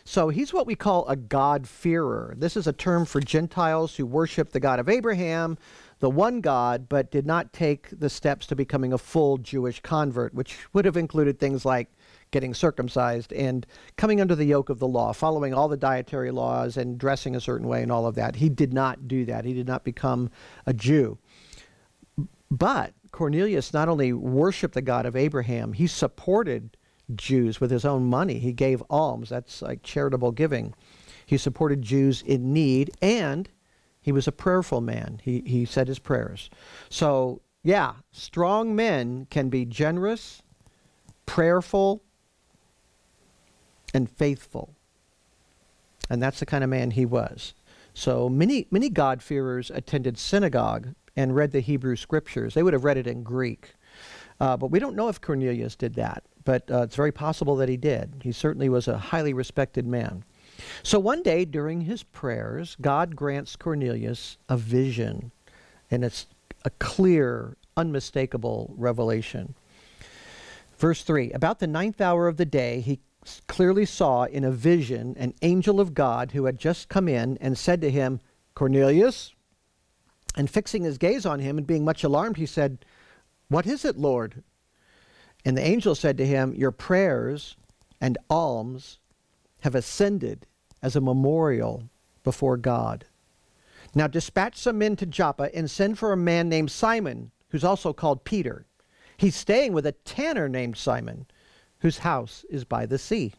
So 0.09 0.29
he's 0.29 0.51
what 0.51 0.65
we 0.65 0.73
call 0.73 1.07
a 1.07 1.15
God-fearer. 1.15 2.33
This 2.35 2.57
is 2.57 2.65
a 2.65 2.73
term 2.73 3.05
for 3.05 3.21
Gentiles 3.21 3.95
who 3.95 4.07
worship 4.07 4.49
the 4.49 4.59
God 4.59 4.79
of 4.79 4.89
Abraham, 4.89 5.55
the 5.99 6.09
one 6.09 6.41
God, 6.41 6.89
but 6.89 7.11
did 7.11 7.27
not 7.27 7.53
take 7.53 7.89
the 7.91 8.09
steps 8.09 8.47
to 8.47 8.55
becoming 8.55 8.91
a 8.91 8.97
full 8.97 9.37
Jewish 9.37 9.81
convert, 9.81 10.33
which 10.33 10.57
would 10.73 10.85
have 10.85 10.97
included 10.97 11.37
things 11.37 11.63
like 11.63 11.91
getting 12.31 12.55
circumcised 12.55 13.31
and 13.33 13.67
coming 13.97 14.19
under 14.19 14.33
the 14.33 14.45
yoke 14.45 14.69
of 14.69 14.79
the 14.79 14.87
law, 14.87 15.13
following 15.13 15.53
all 15.53 15.67
the 15.67 15.77
dietary 15.77 16.31
laws 16.31 16.75
and 16.75 16.97
dressing 16.97 17.35
a 17.35 17.39
certain 17.39 17.67
way 17.67 17.83
and 17.83 17.91
all 17.91 18.07
of 18.07 18.15
that. 18.15 18.37
He 18.37 18.49
did 18.49 18.73
not 18.73 19.07
do 19.07 19.25
that. 19.25 19.45
He 19.45 19.53
did 19.53 19.67
not 19.67 19.83
become 19.83 20.31
a 20.65 20.73
Jew. 20.73 21.19
But 22.49 22.95
Cornelius 23.11 23.73
not 23.73 23.87
only 23.87 24.11
worshiped 24.13 24.73
the 24.73 24.81
God 24.81 25.05
of 25.05 25.15
Abraham, 25.15 25.73
he 25.73 25.85
supported 25.85 26.77
Jews 27.15 27.59
with 27.59 27.71
his 27.71 27.85
own 27.85 28.05
money. 28.05 28.39
He 28.39 28.53
gave 28.53 28.83
alms. 28.89 29.29
That's 29.29 29.61
like 29.61 29.83
charitable 29.83 30.31
giving. 30.31 30.73
He 31.25 31.37
supported 31.37 31.81
Jews 31.81 32.21
in 32.21 32.53
need, 32.53 32.91
and 33.01 33.49
he 34.01 34.11
was 34.11 34.27
a 34.27 34.31
prayerful 34.31 34.81
man. 34.81 35.19
He, 35.23 35.43
he 35.45 35.65
said 35.65 35.87
his 35.87 35.99
prayers. 35.99 36.49
So, 36.89 37.41
yeah, 37.63 37.93
strong 38.11 38.75
men 38.75 39.27
can 39.29 39.49
be 39.49 39.65
generous, 39.65 40.41
prayerful, 41.25 42.01
and 43.93 44.09
faithful. 44.09 44.75
And 46.09 46.21
that's 46.21 46.39
the 46.39 46.45
kind 46.45 46.63
of 46.63 46.69
man 46.69 46.91
he 46.91 47.05
was. 47.05 47.53
So 47.93 48.29
many, 48.29 48.67
many 48.71 48.89
God-fearers 48.89 49.69
attended 49.69 50.17
synagogue 50.17 50.95
and 51.15 51.35
read 51.35 51.51
the 51.51 51.59
Hebrew 51.59 51.95
scriptures. 51.95 52.53
They 52.53 52.63
would 52.63 52.73
have 52.73 52.85
read 52.85 52.97
it 52.97 53.07
in 53.07 53.23
Greek. 53.23 53.73
Uh, 54.39 54.55
but 54.55 54.71
we 54.71 54.79
don't 54.79 54.95
know 54.95 55.09
if 55.09 55.19
Cornelius 55.19 55.75
did 55.75 55.95
that. 55.95 56.23
But 56.49 56.71
uh, 56.71 56.81
it's 56.81 56.95
very 56.95 57.11
possible 57.11 57.55
that 57.57 57.69
he 57.69 57.77
did. 57.77 58.21
He 58.23 58.31
certainly 58.31 58.69
was 58.69 58.87
a 58.87 58.97
highly 58.97 59.33
respected 59.33 59.85
man. 59.85 60.23
So 60.81 60.97
one 60.97 61.21
day 61.21 61.45
during 61.45 61.81
his 61.81 62.01
prayers, 62.01 62.75
God 62.81 63.15
grants 63.15 63.55
Cornelius 63.55 64.39
a 64.49 64.57
vision, 64.57 65.31
and 65.91 66.03
it's 66.03 66.25
a 66.65 66.71
clear, 66.71 67.55
unmistakable 67.77 68.73
revelation. 68.75 69.53
Verse 70.79 71.03
3 71.03 71.33
About 71.33 71.59
the 71.59 71.67
ninth 71.67 72.01
hour 72.01 72.27
of 72.27 72.37
the 72.37 72.45
day, 72.45 72.79
he 72.79 72.99
clearly 73.45 73.85
saw 73.85 74.23
in 74.23 74.43
a 74.43 74.49
vision 74.49 75.15
an 75.19 75.35
angel 75.43 75.79
of 75.79 75.93
God 75.93 76.31
who 76.31 76.45
had 76.45 76.57
just 76.57 76.89
come 76.89 77.07
in 77.07 77.37
and 77.39 77.59
said 77.59 77.79
to 77.81 77.91
him, 77.91 78.21
Cornelius. 78.55 79.35
And 80.35 80.49
fixing 80.49 80.83
his 80.83 80.97
gaze 80.97 81.27
on 81.27 81.41
him 81.41 81.59
and 81.59 81.67
being 81.67 81.85
much 81.85 82.03
alarmed, 82.03 82.37
he 82.37 82.47
said, 82.47 82.83
What 83.49 83.67
is 83.67 83.85
it, 83.85 83.97
Lord? 83.97 84.41
And 85.49 85.57
the 85.57 85.65
angel 85.65 85.95
said 85.95 86.15
to 86.19 86.27
him, 86.27 86.53
Your 86.53 86.69
prayers 86.69 87.57
and 87.99 88.19
alms 88.29 88.99
have 89.61 89.73
ascended 89.73 90.45
as 90.83 90.95
a 90.95 91.01
memorial 91.01 91.89
before 92.23 92.55
God. 92.55 93.05
Now 93.95 94.05
dispatch 94.05 94.57
some 94.57 94.77
men 94.77 94.95
to 94.97 95.07
Joppa 95.07 95.49
and 95.55 95.67
send 95.67 95.97
for 95.97 96.13
a 96.13 96.15
man 96.15 96.49
named 96.49 96.69
Simon, 96.69 97.31
who's 97.47 97.63
also 97.63 97.93
called 97.93 98.25
Peter. 98.25 98.67
He's 99.17 99.35
staying 99.35 99.73
with 99.73 99.87
a 99.87 99.93
tanner 99.93 100.47
named 100.47 100.77
Simon, 100.77 101.25
whose 101.79 101.97
house 101.97 102.45
is 102.51 102.63
by 102.63 102.85
the 102.85 102.99
sea. 102.99 103.33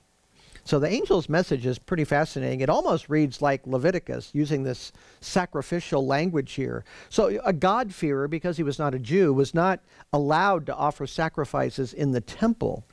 So 0.65 0.79
the 0.79 0.89
angel's 0.89 1.29
message 1.29 1.67
is 1.67 1.79
pretty 1.79 2.05
fascinating. 2.05 2.61
It 2.61 2.69
almost 2.69 3.09
reads 3.09 3.43
like 3.43 3.67
Leviticus, 3.67 4.31
using 4.33 4.63
this 4.63 4.93
sacrificial 5.21 6.07
language 6.07 6.53
here. 6.53 6.85
So 7.09 7.41
a 7.45 7.53
God-fearer, 7.53 8.29
because 8.29 8.57
he 8.57 8.63
was 8.63 8.79
not 8.79 8.95
a 8.95 8.99
Jew, 8.99 9.33
was 9.33 9.55
not 9.55 9.81
allowed 10.13 10.67
to 10.67 10.75
offer 10.77 11.07
sacrifices 11.07 11.93
in 11.93 12.13
the 12.13 12.21
temple. 12.21 12.85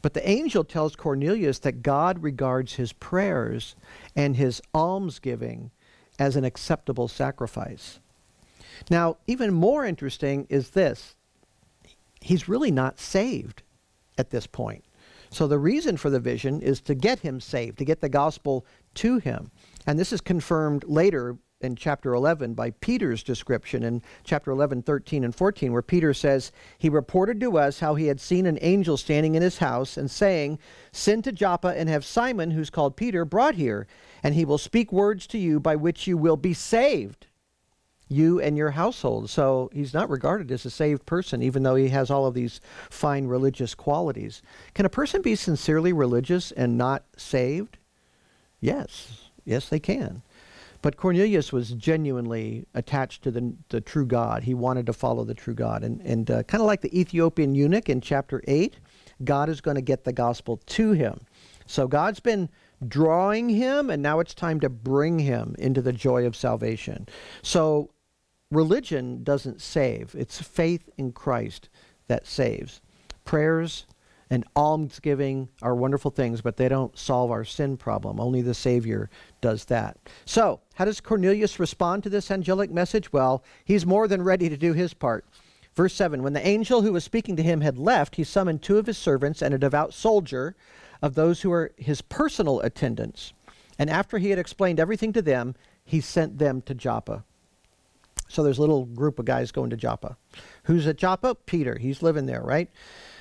But 0.00 0.14
the 0.14 0.28
angel 0.28 0.62
tells 0.64 0.94
Cornelius 0.94 1.58
that 1.60 1.82
God 1.82 2.22
regards 2.22 2.74
his 2.74 2.92
prayers 2.92 3.74
and 4.14 4.36
his 4.36 4.62
almsgiving 4.74 5.70
as 6.18 6.36
an 6.36 6.44
acceptable 6.44 7.08
sacrifice. 7.08 8.00
Now, 8.90 9.16
even 9.26 9.52
more 9.52 9.84
interesting 9.84 10.46
is 10.48 10.70
this 10.70 11.14
he's 12.20 12.48
really 12.48 12.70
not 12.70 12.98
saved 12.98 13.62
at 14.16 14.30
this 14.30 14.46
point. 14.46 14.84
So 15.30 15.46
the 15.46 15.58
reason 15.58 15.96
for 15.96 16.10
the 16.10 16.20
vision 16.20 16.60
is 16.60 16.80
to 16.82 16.94
get 16.94 17.20
him 17.20 17.40
saved, 17.40 17.78
to 17.78 17.84
get 17.84 18.00
the 18.00 18.08
gospel 18.08 18.66
to 18.94 19.18
him. 19.18 19.50
And 19.86 19.98
this 19.98 20.12
is 20.12 20.20
confirmed 20.20 20.84
later 20.86 21.36
in 21.60 21.74
chapter 21.74 22.14
11 22.14 22.54
by 22.54 22.70
Peter's 22.70 23.22
description 23.22 23.82
in 23.82 24.02
chapter 24.24 24.50
11, 24.50 24.82
13, 24.82 25.24
and 25.24 25.34
14, 25.34 25.72
where 25.72 25.82
Peter 25.82 26.14
says, 26.14 26.52
He 26.78 26.88
reported 26.88 27.40
to 27.40 27.58
us 27.58 27.80
how 27.80 27.94
he 27.94 28.06
had 28.06 28.20
seen 28.20 28.46
an 28.46 28.58
angel 28.60 28.96
standing 28.96 29.34
in 29.34 29.42
his 29.42 29.58
house 29.58 29.96
and 29.96 30.10
saying, 30.10 30.58
Send 30.92 31.24
to 31.24 31.32
Joppa 31.32 31.68
and 31.68 31.88
have 31.88 32.04
Simon, 32.04 32.52
who's 32.52 32.70
called 32.70 32.96
Peter, 32.96 33.24
brought 33.24 33.56
here, 33.56 33.86
and 34.22 34.34
he 34.34 34.44
will 34.44 34.58
speak 34.58 34.92
words 34.92 35.26
to 35.28 35.38
you 35.38 35.58
by 35.58 35.76
which 35.76 36.06
you 36.06 36.16
will 36.16 36.36
be 36.36 36.54
saved, 36.54 37.26
you 38.08 38.40
and 38.40 38.56
your 38.56 38.70
household. 38.70 39.30
So 39.30 39.70
he's 39.72 39.94
not 39.94 40.10
regarded 40.10 40.50
as 40.50 40.64
a 40.64 40.70
saved 40.70 41.06
person, 41.06 41.42
even 41.42 41.62
though 41.62 41.74
he 41.74 41.88
has 41.88 42.10
all 42.10 42.26
of 42.26 42.34
these 42.34 42.60
fine 42.90 43.26
religious 43.26 43.74
qualities. 43.74 44.42
Can 44.74 44.86
a 44.86 44.90
person 44.90 45.22
be 45.22 45.34
sincerely 45.34 45.92
religious 45.92 46.50
and 46.52 46.78
not 46.78 47.04
saved? 47.16 47.78
Yes. 48.60 49.28
Yes, 49.44 49.68
they 49.68 49.80
can. 49.80 50.22
But 50.80 50.96
Cornelius 50.96 51.52
was 51.52 51.72
genuinely 51.72 52.66
attached 52.74 53.22
to 53.24 53.30
the, 53.30 53.54
the 53.68 53.80
true 53.80 54.06
God. 54.06 54.44
He 54.44 54.54
wanted 54.54 54.86
to 54.86 54.92
follow 54.92 55.24
the 55.24 55.34
true 55.34 55.54
God. 55.54 55.82
And, 55.82 56.00
and 56.02 56.30
uh, 56.30 56.42
kind 56.44 56.60
of 56.60 56.66
like 56.66 56.82
the 56.82 56.98
Ethiopian 56.98 57.54
eunuch 57.54 57.88
in 57.88 58.00
chapter 58.00 58.42
8, 58.46 58.76
God 59.24 59.48
is 59.48 59.60
going 59.60 59.74
to 59.74 59.80
get 59.82 60.04
the 60.04 60.12
gospel 60.12 60.60
to 60.66 60.92
him. 60.92 61.20
So 61.66 61.88
God's 61.88 62.20
been 62.20 62.48
drawing 62.86 63.48
him, 63.48 63.90
and 63.90 64.02
now 64.02 64.20
it's 64.20 64.34
time 64.34 64.60
to 64.60 64.68
bring 64.68 65.18
him 65.18 65.56
into 65.58 65.82
the 65.82 65.92
joy 65.92 66.24
of 66.26 66.36
salvation. 66.36 67.08
So 67.42 67.90
religion 68.50 69.22
doesn't 69.24 69.60
save, 69.60 70.14
it's 70.16 70.40
faith 70.40 70.88
in 70.96 71.12
Christ 71.12 71.68
that 72.06 72.26
saves. 72.26 72.80
Prayers 73.24 73.86
and 74.30 74.44
almsgiving 74.56 75.48
are 75.62 75.74
wonderful 75.74 76.10
things, 76.10 76.40
but 76.40 76.56
they 76.56 76.68
don't 76.68 76.98
solve 76.98 77.30
our 77.30 77.44
sin 77.44 77.76
problem. 77.76 78.20
Only 78.20 78.42
the 78.42 78.54
Savior 78.54 79.08
does 79.40 79.66
that. 79.66 79.96
So, 80.24 80.60
how 80.74 80.84
does 80.84 81.00
Cornelius 81.00 81.58
respond 81.58 82.02
to 82.02 82.10
this 82.10 82.30
angelic 82.30 82.70
message? 82.70 83.12
Well, 83.12 83.42
he's 83.64 83.86
more 83.86 84.06
than 84.06 84.22
ready 84.22 84.48
to 84.48 84.56
do 84.56 84.72
his 84.72 84.94
part. 84.94 85.24
Verse 85.74 85.94
7 85.94 86.22
When 86.22 86.32
the 86.32 86.46
angel 86.46 86.82
who 86.82 86.92
was 86.92 87.04
speaking 87.04 87.36
to 87.36 87.42
him 87.42 87.60
had 87.60 87.78
left, 87.78 88.16
he 88.16 88.24
summoned 88.24 88.62
two 88.62 88.78
of 88.78 88.86
his 88.86 88.98
servants 88.98 89.42
and 89.42 89.54
a 89.54 89.58
devout 89.58 89.94
soldier 89.94 90.54
of 91.00 91.14
those 91.14 91.40
who 91.40 91.50
were 91.50 91.72
his 91.76 92.02
personal 92.02 92.60
attendants. 92.60 93.32
And 93.78 93.88
after 93.88 94.18
he 94.18 94.30
had 94.30 94.38
explained 94.38 94.80
everything 94.80 95.12
to 95.12 95.22
them, 95.22 95.54
he 95.84 96.00
sent 96.00 96.38
them 96.38 96.60
to 96.62 96.74
Joppa. 96.74 97.24
So 98.28 98.42
there's 98.42 98.58
a 98.58 98.60
little 98.60 98.84
group 98.84 99.18
of 99.18 99.24
guys 99.24 99.50
going 99.50 99.70
to 99.70 99.76
Joppa. 99.76 100.16
Who's 100.64 100.86
at 100.86 100.98
Joppa? 100.98 101.34
Peter. 101.34 101.78
He's 101.78 102.02
living 102.02 102.26
there, 102.26 102.42
right? 102.42 102.70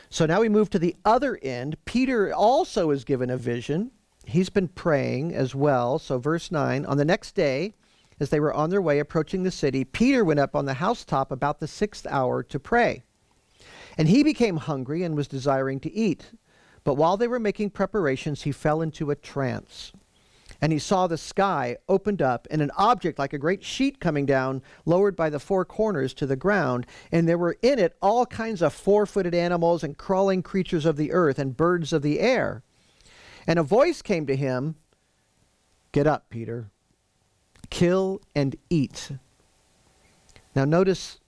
So 0.09 0.25
now 0.25 0.41
we 0.41 0.49
move 0.49 0.69
to 0.71 0.79
the 0.79 0.95
other 1.05 1.39
end. 1.41 1.77
Peter 1.85 2.33
also 2.33 2.91
is 2.91 3.03
given 3.03 3.29
a 3.29 3.37
vision. 3.37 3.91
He's 4.25 4.49
been 4.49 4.67
praying 4.67 5.33
as 5.33 5.55
well. 5.55 5.99
So, 5.99 6.17
verse 6.17 6.51
9 6.51 6.85
On 6.85 6.97
the 6.97 7.05
next 7.05 7.33
day, 7.33 7.73
as 8.19 8.29
they 8.29 8.39
were 8.39 8.53
on 8.53 8.69
their 8.69 8.81
way 8.81 8.99
approaching 8.99 9.43
the 9.43 9.51
city, 9.51 9.83
Peter 9.85 10.25
went 10.25 10.39
up 10.39 10.55
on 10.55 10.65
the 10.65 10.75
housetop 10.75 11.31
about 11.31 11.59
the 11.59 11.67
sixth 11.67 12.05
hour 12.07 12.43
to 12.43 12.59
pray. 12.59 13.03
And 13.97 14.07
he 14.07 14.23
became 14.23 14.57
hungry 14.57 15.03
and 15.03 15.15
was 15.15 15.27
desiring 15.27 15.79
to 15.81 15.93
eat. 15.93 16.31
But 16.83 16.95
while 16.95 17.17
they 17.17 17.27
were 17.27 17.39
making 17.39 17.71
preparations, 17.71 18.43
he 18.43 18.51
fell 18.51 18.81
into 18.81 19.11
a 19.11 19.15
trance 19.15 19.91
and 20.61 20.71
he 20.71 20.79
saw 20.79 21.07
the 21.07 21.17
sky 21.17 21.77
opened 21.87 22.21
up 22.21 22.47
and 22.49 22.61
an 22.61 22.71
object 22.77 23.19
like 23.19 23.33
a 23.33 23.37
great 23.37 23.63
sheet 23.63 23.99
coming 23.99 24.25
down, 24.25 24.61
lowered 24.85 25.15
by 25.15 25.29
the 25.29 25.39
four 25.39 25.65
corners 25.65 26.13
to 26.15 26.25
the 26.25 26.35
ground. 26.35 26.85
And 27.11 27.27
there 27.27 27.37
were 27.37 27.57
in 27.61 27.79
it 27.79 27.95
all 28.01 28.25
kinds 28.25 28.61
of 28.61 28.73
four 28.73 29.05
footed 29.05 29.35
animals 29.35 29.83
and 29.83 29.97
crawling 29.97 30.41
creatures 30.41 30.85
of 30.85 30.97
the 30.97 31.11
earth 31.11 31.39
and 31.39 31.55
birds 31.55 31.93
of 31.93 32.01
the 32.01 32.19
air. 32.19 32.63
And 33.45 33.59
a 33.59 33.63
voice 33.63 34.01
came 34.01 34.25
to 34.27 34.35
him 34.35 34.75
Get 35.93 36.05
up, 36.05 36.29
Peter, 36.29 36.69
kill 37.69 38.21
and 38.35 38.55
eat. 38.69 39.11
Now, 40.53 40.65
notice 40.65 41.19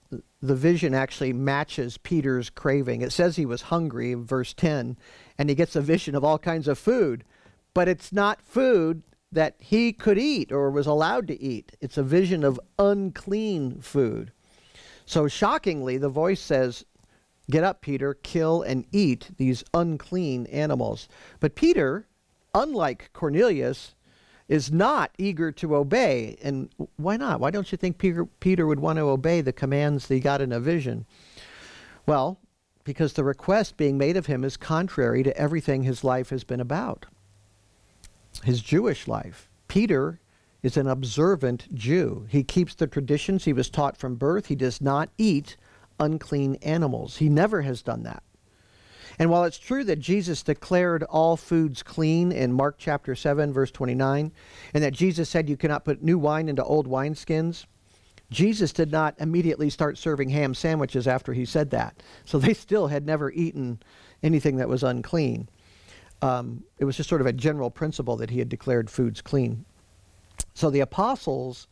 the 0.42 0.54
vision 0.54 0.94
actually 0.94 1.32
matches 1.32 1.98
Peter's 1.98 2.50
craving. 2.50 3.00
It 3.00 3.12
says 3.12 3.36
he 3.36 3.46
was 3.46 3.62
hungry 3.62 4.14
verse 4.14 4.52
10, 4.52 4.96
and 5.38 5.48
he 5.48 5.54
gets 5.54 5.76
a 5.76 5.80
vision 5.80 6.14
of 6.14 6.24
all 6.24 6.38
kinds 6.38 6.68
of 6.68 6.78
food. 6.78 7.24
But 7.74 7.88
it's 7.88 8.12
not 8.12 8.42
food 8.42 9.02
that 9.32 9.54
he 9.58 9.92
could 9.92 10.18
eat 10.18 10.50
or 10.50 10.70
was 10.70 10.86
allowed 10.86 11.28
to 11.28 11.40
eat. 11.40 11.72
It's 11.80 11.96
a 11.96 12.02
vision 12.02 12.44
of 12.44 12.60
unclean 12.78 13.80
food. 13.80 14.32
So 15.06 15.28
shockingly, 15.28 15.98
the 15.98 16.08
voice 16.08 16.40
says, 16.40 16.84
Get 17.50 17.64
up, 17.64 17.80
Peter, 17.80 18.14
kill 18.14 18.62
and 18.62 18.86
eat 18.92 19.30
these 19.36 19.64
unclean 19.74 20.46
animals. 20.46 21.08
But 21.40 21.56
Peter, 21.56 22.06
unlike 22.54 23.10
Cornelius, 23.12 23.96
is 24.46 24.70
not 24.70 25.10
eager 25.18 25.50
to 25.52 25.74
obey. 25.74 26.36
And 26.42 26.70
why 26.96 27.16
not? 27.16 27.40
Why 27.40 27.50
don't 27.50 27.70
you 27.72 27.78
think 27.78 27.98
Peter, 27.98 28.24
Peter 28.24 28.66
would 28.66 28.78
want 28.78 28.98
to 28.98 29.08
obey 29.08 29.40
the 29.40 29.52
commands 29.52 30.06
that 30.06 30.14
he 30.14 30.20
got 30.20 30.40
in 30.40 30.52
a 30.52 30.60
vision? 30.60 31.06
Well, 32.06 32.38
because 32.84 33.14
the 33.14 33.24
request 33.24 33.76
being 33.76 33.98
made 33.98 34.16
of 34.16 34.26
him 34.26 34.44
is 34.44 34.56
contrary 34.56 35.22
to 35.24 35.36
everything 35.36 35.82
his 35.82 36.04
life 36.04 36.30
has 36.30 36.44
been 36.44 36.60
about 36.60 37.06
his 38.44 38.60
Jewish 38.60 39.08
life. 39.08 39.48
Peter 39.68 40.20
is 40.62 40.76
an 40.76 40.86
observant 40.86 41.72
Jew. 41.74 42.26
He 42.28 42.42
keeps 42.42 42.74
the 42.74 42.86
traditions 42.86 43.44
he 43.44 43.52
was 43.52 43.70
taught 43.70 43.96
from 43.96 44.16
birth. 44.16 44.46
He 44.46 44.56
does 44.56 44.80
not 44.80 45.10
eat 45.16 45.56
unclean 45.98 46.56
animals. 46.56 47.18
He 47.18 47.28
never 47.28 47.62
has 47.62 47.82
done 47.82 48.02
that. 48.02 48.22
And 49.18 49.30
while 49.30 49.44
it's 49.44 49.58
true 49.58 49.84
that 49.84 49.98
Jesus 49.98 50.42
declared 50.42 51.02
all 51.02 51.36
foods 51.36 51.82
clean 51.82 52.32
in 52.32 52.52
Mark 52.52 52.76
chapter 52.78 53.14
7, 53.14 53.52
verse 53.52 53.70
29, 53.70 54.32
and 54.72 54.82
that 54.82 54.94
Jesus 54.94 55.28
said 55.28 55.48
you 55.48 55.58
cannot 55.58 55.84
put 55.84 56.02
new 56.02 56.18
wine 56.18 56.48
into 56.48 56.64
old 56.64 56.88
wineskins, 56.88 57.66
Jesus 58.30 58.72
did 58.72 58.90
not 58.90 59.14
immediately 59.18 59.68
start 59.68 59.98
serving 59.98 60.30
ham 60.30 60.54
sandwiches 60.54 61.06
after 61.06 61.32
he 61.34 61.44
said 61.44 61.70
that. 61.70 62.02
So 62.24 62.38
they 62.38 62.54
still 62.54 62.86
had 62.86 63.04
never 63.04 63.30
eaten 63.32 63.82
anything 64.22 64.56
that 64.56 64.68
was 64.68 64.82
unclean. 64.82 65.48
Um, 66.22 66.64
it 66.78 66.84
was 66.84 66.96
just 66.96 67.08
sort 67.08 67.20
of 67.20 67.26
a 67.26 67.32
general 67.32 67.70
principle 67.70 68.16
that 68.16 68.30
he 68.30 68.38
had 68.38 68.48
declared 68.48 68.90
foods 68.90 69.22
clean. 69.22 69.64
So 70.54 70.70
the 70.70 70.80
apostles 70.80 71.66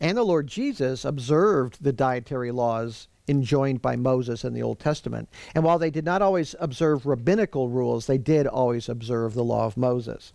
and 0.00 0.16
the 0.16 0.24
Lord 0.24 0.46
Jesus 0.46 1.04
observed 1.04 1.82
the 1.82 1.92
dietary 1.92 2.50
laws 2.50 3.08
enjoined 3.28 3.80
by 3.80 3.96
Moses 3.96 4.44
in 4.44 4.52
the 4.52 4.62
Old 4.62 4.78
Testament. 4.78 5.28
And 5.54 5.64
while 5.64 5.78
they 5.78 5.90
did 5.90 6.04
not 6.04 6.20
always 6.22 6.54
observe 6.60 7.06
rabbinical 7.06 7.68
rules, 7.68 8.06
they 8.06 8.18
did 8.18 8.46
always 8.46 8.88
observe 8.88 9.34
the 9.34 9.44
law 9.44 9.66
of 9.66 9.76
Moses. 9.76 10.32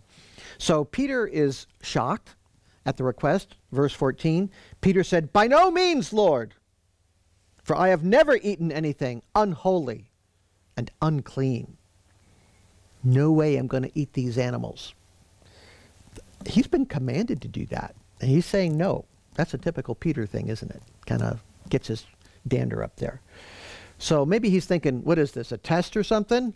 So 0.58 0.84
Peter 0.84 1.26
is 1.26 1.66
shocked 1.82 2.34
at 2.84 2.96
the 2.96 3.04
request. 3.04 3.56
Verse 3.70 3.92
14 3.92 4.50
Peter 4.80 5.04
said, 5.04 5.32
By 5.32 5.46
no 5.46 5.70
means, 5.70 6.12
Lord, 6.12 6.54
for 7.62 7.76
I 7.76 7.88
have 7.88 8.04
never 8.04 8.36
eaten 8.42 8.72
anything 8.72 9.22
unholy 9.34 10.10
and 10.76 10.90
unclean. 11.00 11.76
No 13.02 13.32
way 13.32 13.56
I'm 13.56 13.66
going 13.66 13.82
to 13.82 13.98
eat 13.98 14.12
these 14.12 14.38
animals. 14.38 14.94
He's 16.46 16.66
been 16.66 16.86
commanded 16.86 17.42
to 17.42 17.48
do 17.48 17.66
that. 17.66 17.94
And 18.20 18.30
he's 18.30 18.46
saying 18.46 18.76
no. 18.76 19.04
That's 19.34 19.54
a 19.54 19.58
typical 19.58 19.94
Peter 19.94 20.26
thing, 20.26 20.48
isn't 20.48 20.70
it? 20.70 20.82
Kind 21.06 21.22
of 21.22 21.42
gets 21.68 21.88
his 21.88 22.06
dander 22.46 22.82
up 22.82 22.96
there. 22.96 23.20
So 23.98 24.24
maybe 24.24 24.50
he's 24.50 24.66
thinking, 24.66 25.04
what 25.04 25.18
is 25.18 25.32
this, 25.32 25.52
a 25.52 25.58
test 25.58 25.96
or 25.96 26.02
something? 26.02 26.54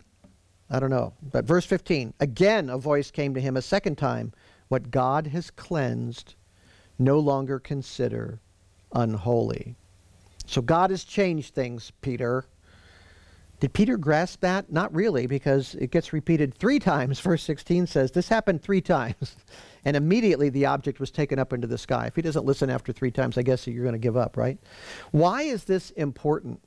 I 0.69 0.79
don't 0.79 0.89
know. 0.89 1.13
But 1.31 1.45
verse 1.45 1.65
15 1.65 2.13
again, 2.19 2.69
a 2.69 2.77
voice 2.77 3.11
came 3.11 3.33
to 3.35 3.41
him 3.41 3.57
a 3.57 3.61
second 3.61 3.97
time 3.97 4.33
what 4.67 4.89
God 4.89 5.27
has 5.27 5.51
cleansed, 5.51 6.33
no 6.97 7.19
longer 7.19 7.59
consider 7.59 8.39
unholy. 8.93 9.75
So 10.47 10.61
God 10.61 10.89
has 10.89 11.03
changed 11.03 11.53
things, 11.53 11.91
Peter. 12.01 12.45
Did 13.59 13.73
Peter 13.73 13.97
grasp 13.97 14.41
that? 14.41 14.71
Not 14.71 14.93
really, 14.93 15.27
because 15.27 15.75
it 15.75 15.91
gets 15.91 16.13
repeated 16.13 16.53
three 16.53 16.79
times. 16.79 17.19
Verse 17.21 17.43
16 17.43 17.87
says, 17.87 18.11
This 18.11 18.29
happened 18.29 18.61
three 18.61 18.81
times. 18.81 19.35
And 19.87 19.95
immediately 19.95 20.49
the 20.49 20.65
object 20.65 20.99
was 20.99 21.11
taken 21.11 21.37
up 21.37 21.53
into 21.53 21.67
the 21.67 21.77
sky. 21.77 22.07
If 22.07 22.15
he 22.15 22.23
doesn't 22.23 22.43
listen 22.43 22.71
after 22.71 22.91
three 22.91 23.11
times, 23.11 23.37
I 23.37 23.43
guess 23.43 23.67
you're 23.67 23.83
going 23.83 23.93
to 23.93 23.99
give 23.99 24.17
up, 24.17 24.35
right? 24.35 24.57
Why 25.11 25.43
is 25.43 25.65
this 25.65 25.91
important 25.91 26.59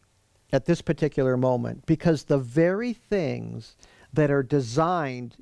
at 0.53 0.67
this 0.67 0.81
particular 0.81 1.37
moment? 1.37 1.85
Because 1.85 2.23
the 2.23 2.39
very 2.39 2.93
things 2.93 3.75
that 4.13 4.31
are 4.31 4.45
designed 4.45 5.37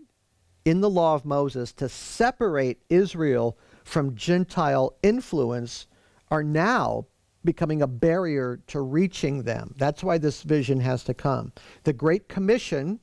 in 0.64 0.80
the 0.80 0.88
law 0.88 1.14
of 1.14 1.26
Moses 1.26 1.70
to 1.74 1.90
separate 1.90 2.80
Israel 2.88 3.58
from 3.84 4.16
Gentile 4.16 4.96
influence 5.02 5.86
are 6.30 6.42
now 6.42 7.06
becoming 7.46 7.80
a 7.80 7.86
barrier 7.86 8.60
to 8.66 8.80
reaching 8.82 9.44
them. 9.44 9.74
That's 9.78 10.04
why 10.04 10.18
this 10.18 10.42
vision 10.42 10.80
has 10.80 11.02
to 11.04 11.14
come. 11.14 11.52
The 11.84 11.94
Great 11.94 12.28
Commission 12.28 13.00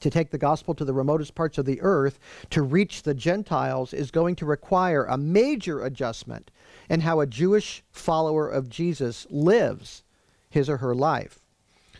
to 0.00 0.10
take 0.10 0.30
the 0.30 0.38
gospel 0.38 0.74
to 0.74 0.84
the 0.84 0.94
remotest 0.94 1.34
parts 1.34 1.58
of 1.58 1.64
the 1.64 1.80
earth 1.80 2.20
to 2.50 2.62
reach 2.62 3.02
the 3.02 3.14
Gentiles 3.14 3.92
is 3.92 4.12
going 4.12 4.36
to 4.36 4.46
require 4.46 5.04
a 5.04 5.16
major 5.16 5.84
adjustment 5.84 6.52
in 6.88 7.00
how 7.00 7.18
a 7.18 7.26
Jewish 7.26 7.82
follower 7.90 8.48
of 8.48 8.68
Jesus 8.68 9.26
lives 9.28 10.04
his 10.50 10.68
or 10.68 10.76
her 10.76 10.94
life. 10.94 11.40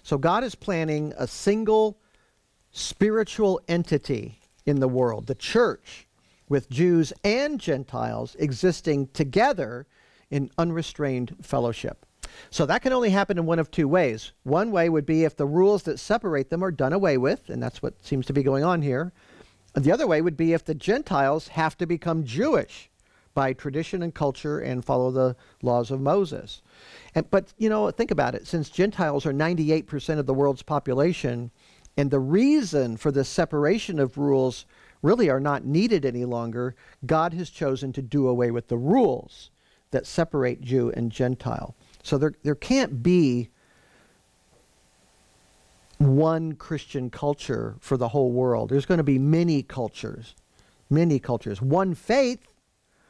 So 0.03 0.17
God 0.17 0.45
is 0.45 0.55
planning 0.55 1.13
a 1.19 1.27
single 1.27 1.99
spiritual 2.71 3.61
entity 3.69 4.39
in 4.65 4.81
the 4.81 4.89
world, 4.89 5.27
the 5.27 5.35
church, 5.35 6.07
with 6.49 6.71
Jews 6.71 7.13
and 7.25 7.61
Gentiles 7.61 8.37
existing 8.39 9.09
together 9.09 9.87
in 10.31 10.51
unrestrained 10.59 11.37
fellowship. 11.43 12.05
So 12.51 12.67
that 12.67 12.83
can 12.83 12.93
only 12.93 13.11
happen 13.11 13.39
in 13.39 13.47
one 13.47 13.59
of 13.59 13.71
two 13.71 13.89
ways. 13.89 14.33
One 14.43 14.71
way 14.71 14.89
would 14.89 15.07
be 15.07 15.25
if 15.25 15.37
the 15.37 15.47
rules 15.47 15.85
that 15.85 15.99
separate 15.99 16.51
them 16.51 16.63
are 16.63 16.71
done 16.71 16.93
away 16.93 17.17
with, 17.19 17.49
and 17.49 17.63
that's 17.63 17.83
what 17.83 18.05
seems 18.05 18.27
to 18.27 18.33
be 18.33 18.43
going 18.43 18.65
on 18.65 18.83
here. 18.83 19.13
The 19.75 19.93
other 19.93 20.07
way 20.07 20.23
would 20.23 20.37
be 20.37 20.53
if 20.53 20.65
the 20.65 20.75
Gentiles 20.75 21.49
have 21.49 21.77
to 21.79 21.87
become 21.87 22.25
Jewish 22.25 22.91
by 23.35 23.53
tradition 23.53 24.03
and 24.03 24.15
culture 24.15 24.59
and 24.59 24.85
follow 24.85 25.11
the 25.11 25.37
laws 25.63 25.91
of 25.91 26.01
Moses. 26.01 26.63
And, 27.15 27.31
but, 27.31 27.53
you 27.57 27.69
know, 27.69 27.91
think 27.91 28.11
about 28.11 28.35
it. 28.35 28.47
Since 28.47 28.71
Gentiles 28.71 29.27
are 29.27 29.33
98% 29.33 30.19
of 30.19 30.27
the 30.27 30.35
world's 30.35 30.63
population, 30.63 31.51
and 31.97 32.11
the 32.11 32.21
reason 32.21 32.97
for 32.97 33.13
the 33.13 33.25
separation 33.25 33.99
of 33.99 34.19
rules 34.19 34.67
really 35.03 35.31
are 35.31 35.41
not 35.41 35.65
needed 35.65 36.05
any 36.05 36.25
longer, 36.25 36.75
God 37.07 37.33
has 37.35 37.51
chosen 37.51 37.93
to 37.93 38.03
do 38.03 38.27
away 38.27 38.51
with 38.51 38.69
the 38.69 38.77
rules 38.77 39.51
that 39.91 40.07
separate 40.07 40.61
Jew 40.61 40.91
and 40.95 41.11
Gentile. 41.11 41.75
So 42.03 42.19
there, 42.19 42.35
there 42.43 42.55
can't 42.55 43.03
be 43.03 43.49
one 45.99 46.53
Christian 46.53 47.11
culture 47.11 47.77
for 47.81 47.97
the 47.97 48.09
whole 48.09 48.31
world. 48.31 48.71
There's 48.71 48.87
going 48.87 48.99
to 48.99 49.05
be 49.05 49.19
many 49.19 49.63
cultures, 49.63 50.35
many 50.89 51.19
cultures. 51.19 51.61
One 51.61 51.95
faith, 51.95 52.53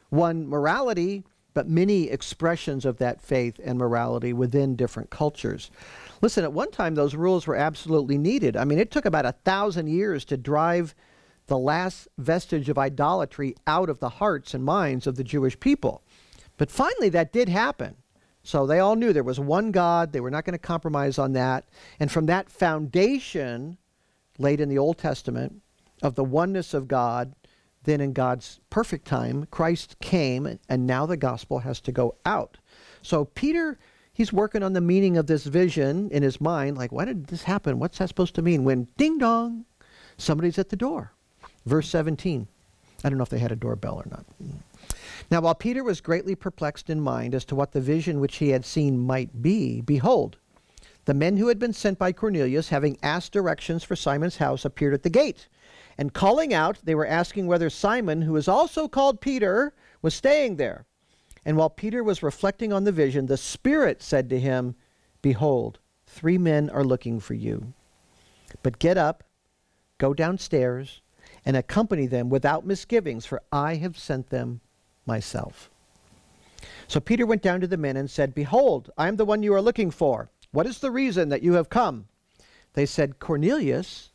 one 0.09 0.47
morality, 0.47 1.23
but 1.53 1.67
many 1.67 2.09
expressions 2.09 2.85
of 2.85 2.97
that 2.97 3.21
faith 3.21 3.59
and 3.63 3.77
morality 3.77 4.33
within 4.33 4.75
different 4.75 5.09
cultures. 5.09 5.71
Listen, 6.21 6.43
at 6.43 6.53
one 6.53 6.71
time, 6.71 6.95
those 6.95 7.15
rules 7.15 7.47
were 7.47 7.55
absolutely 7.55 8.17
needed. 8.17 8.55
I 8.57 8.65
mean, 8.65 8.79
it 8.79 8.91
took 8.91 9.05
about 9.05 9.25
a 9.25 9.33
thousand 9.43 9.87
years 9.87 10.25
to 10.25 10.37
drive 10.37 10.95
the 11.47 11.57
last 11.57 12.07
vestige 12.17 12.69
of 12.69 12.77
idolatry 12.77 13.55
out 13.67 13.89
of 13.89 13.99
the 13.99 14.09
hearts 14.09 14.53
and 14.53 14.63
minds 14.63 15.07
of 15.07 15.15
the 15.15 15.23
Jewish 15.23 15.59
people. 15.59 16.03
But 16.59 16.69
finally, 16.69 17.07
that 17.09 17.31
did 17.31 17.47
happen. 17.47 17.95
So 18.43 18.67
they 18.67 18.79
all 18.79 18.97
knew 18.97 19.13
there 19.13 19.23
was 19.23 19.39
one 19.39 19.71
God. 19.71 20.11
They 20.11 20.19
were 20.19 20.29
not 20.29 20.43
going 20.43 20.53
to 20.53 20.59
compromise 20.59 21.17
on 21.17 21.31
that. 21.33 21.63
And 22.01 22.11
from 22.11 22.25
that 22.25 22.49
foundation 22.49 23.77
laid 24.37 24.59
in 24.59 24.67
the 24.67 24.77
Old 24.77 24.97
Testament 24.97 25.61
of 26.03 26.15
the 26.15 26.23
oneness 26.23 26.73
of 26.73 26.89
God, 26.89 27.33
then 27.83 28.01
in 28.01 28.11
God's 28.11 28.59
perfect 28.69 29.07
time, 29.07 29.47
Christ 29.49 29.95
came, 30.01 30.59
and 30.67 30.85
now 30.85 31.05
the 31.05 31.15
gospel 31.15 31.59
has 31.59 31.79
to 31.81 31.93
go 31.93 32.15
out. 32.25 32.57
So 33.01 33.23
Peter, 33.23 33.79
he's 34.11 34.33
working 34.33 34.61
on 34.61 34.73
the 34.73 34.81
meaning 34.81 35.15
of 35.15 35.27
this 35.27 35.45
vision 35.45 36.09
in 36.11 36.23
his 36.23 36.41
mind. 36.41 36.77
Like, 36.77 36.91
why 36.91 37.05
did 37.05 37.27
this 37.27 37.43
happen? 37.43 37.79
What's 37.79 37.99
that 37.99 38.09
supposed 38.09 38.35
to 38.35 38.41
mean? 38.41 38.65
When 38.65 38.89
ding 38.97 39.17
dong, 39.17 39.63
somebody's 40.17 40.59
at 40.59 40.69
the 40.69 40.75
door. 40.75 41.13
Verse 41.65 41.87
17. 41.87 42.49
I 43.01 43.09
don't 43.09 43.17
know 43.17 43.23
if 43.23 43.29
they 43.29 43.39
had 43.39 43.53
a 43.53 43.55
doorbell 43.55 43.95
or 43.95 44.07
not. 44.11 44.25
Now, 45.31 45.41
while 45.41 45.55
Peter 45.55 45.83
was 45.83 46.01
greatly 46.01 46.33
perplexed 46.33 46.89
in 46.89 46.99
mind 46.99 47.35
as 47.35 47.45
to 47.45 47.55
what 47.55 47.71
the 47.71 47.81
vision 47.81 48.19
which 48.19 48.37
he 48.37 48.49
had 48.49 48.65
seen 48.65 48.97
might 48.97 49.41
be, 49.41 49.81
behold, 49.81 50.37
the 51.05 51.13
men 51.13 51.37
who 51.37 51.47
had 51.47 51.59
been 51.59 51.73
sent 51.73 51.99
by 51.99 52.11
Cornelius, 52.11 52.69
having 52.69 52.97
asked 53.03 53.31
directions 53.31 53.83
for 53.83 53.95
Simon's 53.95 54.37
house, 54.37 54.65
appeared 54.65 54.93
at 54.93 55.03
the 55.03 55.09
gate. 55.09 55.47
And 55.97 56.13
calling 56.13 56.53
out, 56.53 56.79
they 56.83 56.95
were 56.95 57.05
asking 57.05 57.47
whether 57.47 57.69
Simon, 57.69 58.23
who 58.23 58.35
is 58.35 58.47
also 58.47 58.87
called 58.87 59.21
Peter, 59.21 59.73
was 60.01 60.15
staying 60.15 60.55
there. 60.55 60.85
And 61.45 61.57
while 61.57 61.69
Peter 61.69 62.03
was 62.03 62.23
reflecting 62.23 62.73
on 62.73 62.83
the 62.83 62.91
vision, 62.91 63.25
the 63.25 63.37
Spirit 63.37 64.01
said 64.01 64.29
to 64.29 64.39
him, 64.39 64.75
Behold, 65.21 65.79
three 66.05 66.37
men 66.37 66.69
are 66.69 66.83
looking 66.83 67.19
for 67.19 67.33
you. 67.33 67.73
But 68.63 68.79
get 68.79 68.97
up, 68.97 69.23
go 69.97 70.13
downstairs, 70.13 71.01
and 71.45 71.55
accompany 71.55 72.07
them 72.07 72.29
without 72.29 72.65
misgivings, 72.65 73.25
for 73.25 73.41
I 73.51 73.75
have 73.75 73.97
sent 73.97 74.29
them 74.29 74.61
myself. 75.09 75.69
So 76.87 76.99
Peter 76.99 77.25
went 77.25 77.41
down 77.41 77.59
to 77.61 77.67
the 77.67 77.77
men 77.77 77.97
and 77.97 78.09
said, 78.09 78.33
Behold, 78.33 78.89
I 78.97 79.07
am 79.07 79.17
the 79.17 79.25
one 79.25 79.43
you 79.43 79.53
are 79.53 79.61
looking 79.61 79.91
for. 79.91 80.29
What 80.51 80.67
is 80.67 80.79
the 80.79 80.91
reason 80.91 81.29
that 81.29 81.43
you 81.43 81.53
have 81.53 81.69
come? 81.69 82.05
They 82.73 82.85
said, 82.85 83.19
Cornelius, 83.19 84.11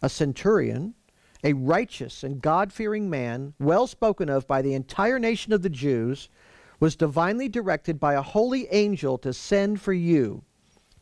a 0.00 0.08
centurion, 0.08 0.94
a 1.42 1.52
righteous 1.52 2.22
and 2.22 2.40
God 2.40 2.72
fearing 2.72 3.10
man, 3.10 3.54
well 3.58 3.86
spoken 3.86 4.28
of 4.28 4.46
by 4.46 4.62
the 4.62 4.74
entire 4.74 5.18
nation 5.18 5.52
of 5.52 5.62
the 5.62 5.70
Jews, 5.70 6.28
was 6.80 6.96
divinely 6.96 7.48
directed 7.48 7.98
by 7.98 8.14
a 8.14 8.22
holy 8.22 8.68
angel 8.70 9.18
to 9.18 9.32
send 9.32 9.80
for 9.80 9.92
you 9.92 10.42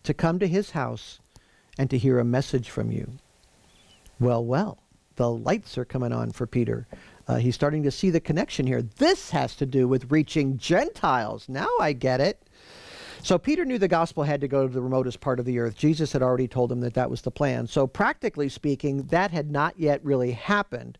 to 0.02 0.14
come 0.14 0.38
to 0.38 0.48
his 0.48 0.70
house 0.70 1.20
and 1.78 1.88
to 1.90 1.98
hear 1.98 2.18
a 2.18 2.24
message 2.24 2.70
from 2.70 2.90
you. 2.90 3.12
Well, 4.18 4.44
well, 4.44 4.78
the 5.16 5.30
lights 5.30 5.78
are 5.78 5.84
coming 5.84 6.12
on 6.12 6.30
for 6.32 6.46
Peter. 6.46 6.86
Uh, 7.32 7.36
he's 7.36 7.54
starting 7.54 7.82
to 7.82 7.90
see 7.90 8.10
the 8.10 8.20
connection 8.20 8.66
here. 8.66 8.82
This 8.82 9.30
has 9.30 9.56
to 9.56 9.64
do 9.64 9.88
with 9.88 10.10
reaching 10.12 10.58
Gentiles. 10.58 11.48
Now 11.48 11.68
I 11.80 11.94
get 11.94 12.20
it. 12.20 12.46
So 13.22 13.38
Peter 13.38 13.64
knew 13.64 13.78
the 13.78 13.88
gospel 13.88 14.22
had 14.22 14.42
to 14.42 14.48
go 14.48 14.66
to 14.66 14.72
the 14.72 14.82
remotest 14.82 15.20
part 15.20 15.40
of 15.40 15.46
the 15.46 15.58
earth. 15.58 15.74
Jesus 15.74 16.12
had 16.12 16.22
already 16.22 16.46
told 16.46 16.70
him 16.70 16.80
that 16.80 16.92
that 16.92 17.08
was 17.08 17.22
the 17.22 17.30
plan. 17.30 17.66
So 17.66 17.86
practically 17.86 18.50
speaking, 18.50 19.04
that 19.04 19.30
had 19.30 19.50
not 19.50 19.78
yet 19.78 20.04
really 20.04 20.32
happened. 20.32 20.98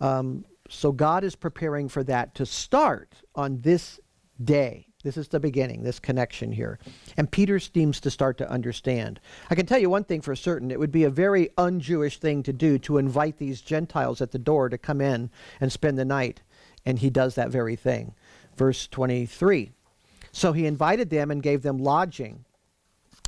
Um, 0.00 0.44
so 0.68 0.92
God 0.92 1.24
is 1.24 1.34
preparing 1.34 1.88
for 1.88 2.04
that 2.04 2.36
to 2.36 2.46
start 2.46 3.14
on 3.34 3.60
this 3.62 3.98
day. 4.44 4.86
This 5.04 5.16
is 5.16 5.28
the 5.28 5.38
beginning, 5.38 5.82
this 5.82 6.00
connection 6.00 6.50
here. 6.50 6.78
And 7.16 7.30
Peter 7.30 7.60
seems 7.60 8.00
to 8.00 8.10
start 8.10 8.38
to 8.38 8.50
understand. 8.50 9.20
I 9.50 9.54
can 9.54 9.66
tell 9.66 9.78
you 9.78 9.90
one 9.90 10.04
thing 10.04 10.22
for 10.22 10.34
certain 10.34 10.70
it 10.70 10.80
would 10.80 10.90
be 10.90 11.04
a 11.04 11.10
very 11.10 11.50
un 11.58 11.80
Jewish 11.80 12.18
thing 12.18 12.42
to 12.44 12.52
do 12.52 12.78
to 12.80 12.98
invite 12.98 13.36
these 13.36 13.60
Gentiles 13.60 14.20
at 14.20 14.32
the 14.32 14.38
door 14.38 14.68
to 14.68 14.78
come 14.78 15.00
in 15.02 15.30
and 15.60 15.70
spend 15.70 15.98
the 15.98 16.04
night. 16.04 16.40
And 16.86 16.98
he 16.98 17.10
does 17.10 17.34
that 17.34 17.50
very 17.50 17.76
thing. 17.76 18.14
Verse 18.56 18.88
23. 18.88 19.70
So 20.32 20.52
he 20.52 20.66
invited 20.66 21.10
them 21.10 21.30
and 21.30 21.42
gave 21.42 21.62
them 21.62 21.78
lodging. 21.78 22.45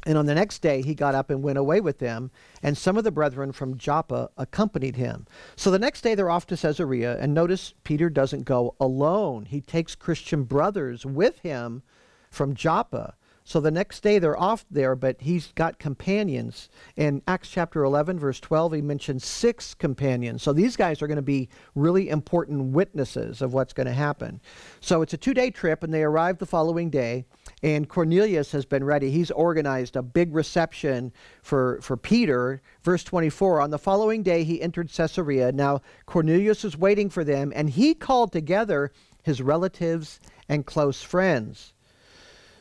And 0.09 0.17
on 0.17 0.25
the 0.25 0.35
next 0.35 0.63
day, 0.63 0.81
he 0.81 0.95
got 0.95 1.15
up 1.15 1.29
and 1.29 1.43
went 1.43 1.59
away 1.59 1.83
with 1.83 1.99
them, 1.99 2.31
and 2.63 2.79
some 2.79 2.97
of 2.97 3.05
the 3.05 3.11
brethren 3.13 3.53
from 3.53 3.77
Joppa 3.77 4.31
accompanied 4.39 4.97
him. 4.97 5.27
So 5.55 5.71
the 5.71 5.79
next 5.79 6.01
day, 6.01 6.15
they're 6.15 6.31
off 6.31 6.47
to 6.47 6.57
Caesarea, 6.57 7.19
and 7.21 7.35
notice 7.35 7.75
Peter 7.85 8.09
doesn't 8.09 8.47
go 8.47 8.75
alone. 8.81 9.45
He 9.45 9.61
takes 9.61 9.95
Christian 9.95 10.45
brothers 10.45 11.05
with 11.05 11.41
him 11.41 11.83
from 12.31 12.55
Joppa. 12.55 13.17
So 13.49 13.61
the 13.61 13.71
next 13.71 14.03
day 14.03 14.19
they're 14.19 14.39
off 14.39 14.67
there, 14.71 14.95
but 14.95 15.23
he's 15.23 15.53
got 15.55 15.79
companions. 15.79 16.69
In 16.97 17.23
Acts 17.27 17.49
chapter 17.49 17.83
11, 17.83 18.19
verse 18.19 18.41
12, 18.41 18.75
he 18.75 18.83
mentions 18.83 19.25
six 19.25 19.73
companions. 19.73 20.43
So 20.43 20.53
these 20.53 20.77
guys 20.77 21.01
are 21.01 21.07
going 21.07 21.17
to 21.17 21.23
be 21.23 21.49
really 21.75 22.11
important 22.11 22.75
witnesses 22.75 23.41
of 23.41 23.55
what's 23.55 23.73
going 23.73 23.87
to 23.87 23.95
happen. 23.95 24.43
So 24.81 25.01
it's 25.01 25.15
a 25.15 25.17
two 25.17 25.33
day 25.33 25.51
trip, 25.51 25.83
and 25.83 25.95
they 25.95 26.03
arrive 26.03 26.37
the 26.37 26.45
following 26.45 26.91
day. 26.91 27.25
And 27.63 27.89
Cornelius 27.89 28.53
has 28.53 28.67
been 28.67 28.85
ready. 28.85 29.11
He's 29.11 29.31
organized 29.31 29.97
a 29.97 30.03
big 30.03 30.35
reception 30.35 31.11
for, 31.41 31.81
for 31.81 31.97
Peter. 31.97 32.61
Verse 32.83 33.03
24 33.03 33.63
On 33.63 33.71
the 33.71 33.79
following 33.79 34.23
day, 34.23 34.45
he 34.45 34.61
entered 34.61 34.93
Caesarea. 34.93 35.53
Now, 35.53 35.81
Cornelius 36.05 36.65
was 36.65 36.77
waiting 36.77 37.09
for 37.09 37.25
them, 37.25 37.55
and 37.57 37.71
he 37.71 37.95
called 37.95 38.31
together 38.31 38.93
his 39.23 39.41
relatives 39.41 40.21
and 40.51 40.67
close 40.67 41.01
friends. 41.01 41.73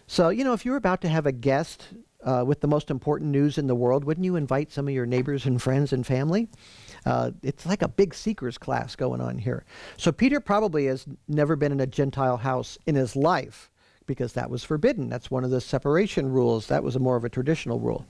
So, 0.08 0.30
you 0.30 0.46
know, 0.46 0.54
if 0.54 0.66
you're 0.66 0.78
about 0.78 1.02
to 1.02 1.10
have 1.10 1.26
a 1.26 1.34
guest 1.34 1.90
uh, 2.24 2.44
with 2.48 2.62
the 2.62 2.68
most 2.68 2.90
important 2.90 3.30
news 3.30 3.58
in 3.58 3.68
the 3.68 3.76
world, 3.76 4.06
wouldn't 4.06 4.24
you 4.24 4.38
invite 4.38 4.72
some 4.72 4.88
of 4.88 4.94
your 4.94 5.06
neighbors 5.06 5.46
and 5.46 5.62
friends 5.62 5.92
and 5.92 6.08
family? 6.08 6.48
Uh, 7.06 7.32
it's 7.44 7.66
like 7.66 7.82
a 7.82 7.90
big 7.90 8.14
seekers 8.16 8.58
class 8.58 8.96
going 8.96 9.20
on 9.20 9.38
here. 9.38 9.66
So, 9.98 10.14
Peter 10.14 10.40
probably 10.40 10.86
has 10.86 11.06
never 11.28 11.58
been 11.58 11.74
in 11.74 11.82
a 11.82 11.88
Gentile 11.88 12.38
house 12.38 12.78
in 12.88 12.96
his 12.96 13.18
life 13.18 13.70
because 14.08 14.34
that 14.34 14.50
was 14.50 14.64
forbidden. 14.64 15.10
That's 15.10 15.30
one 15.30 15.44
of 15.44 15.52
the 15.52 15.62
separation 15.62 16.32
rules. 16.32 16.68
That 16.68 16.84
was 16.84 16.96
a 16.96 17.00
more 17.00 17.18
of 17.18 17.24
a 17.24 17.30
traditional 17.30 17.80
rule. 17.80 18.06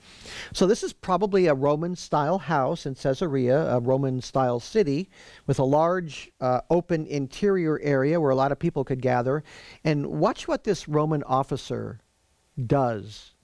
So 0.54 0.66
this 0.66 0.82
is 0.82 0.92
probably 0.92 1.46
a 1.46 1.54
Roman 1.54 1.96
style 1.96 2.38
house 2.38 2.86
in 2.86 2.94
Caesarea, 2.94 3.70
a 3.70 3.80
Roman 3.80 4.22
style 4.22 4.60
city 4.60 5.10
with 5.46 5.58
a 5.58 5.64
large 5.64 6.30
uh, 6.40 6.62
open 6.70 7.06
interior 7.06 7.78
area 7.80 8.20
where 8.20 8.30
a 8.30 8.36
lot 8.36 8.52
of 8.52 8.58
people 8.58 8.84
could 8.84 9.02
gather. 9.02 9.42
And 9.84 10.06
watch 10.06 10.48
what 10.48 10.64
this 10.64 10.88
Roman 10.88 11.22
officer 11.24 12.00
does 12.66 13.34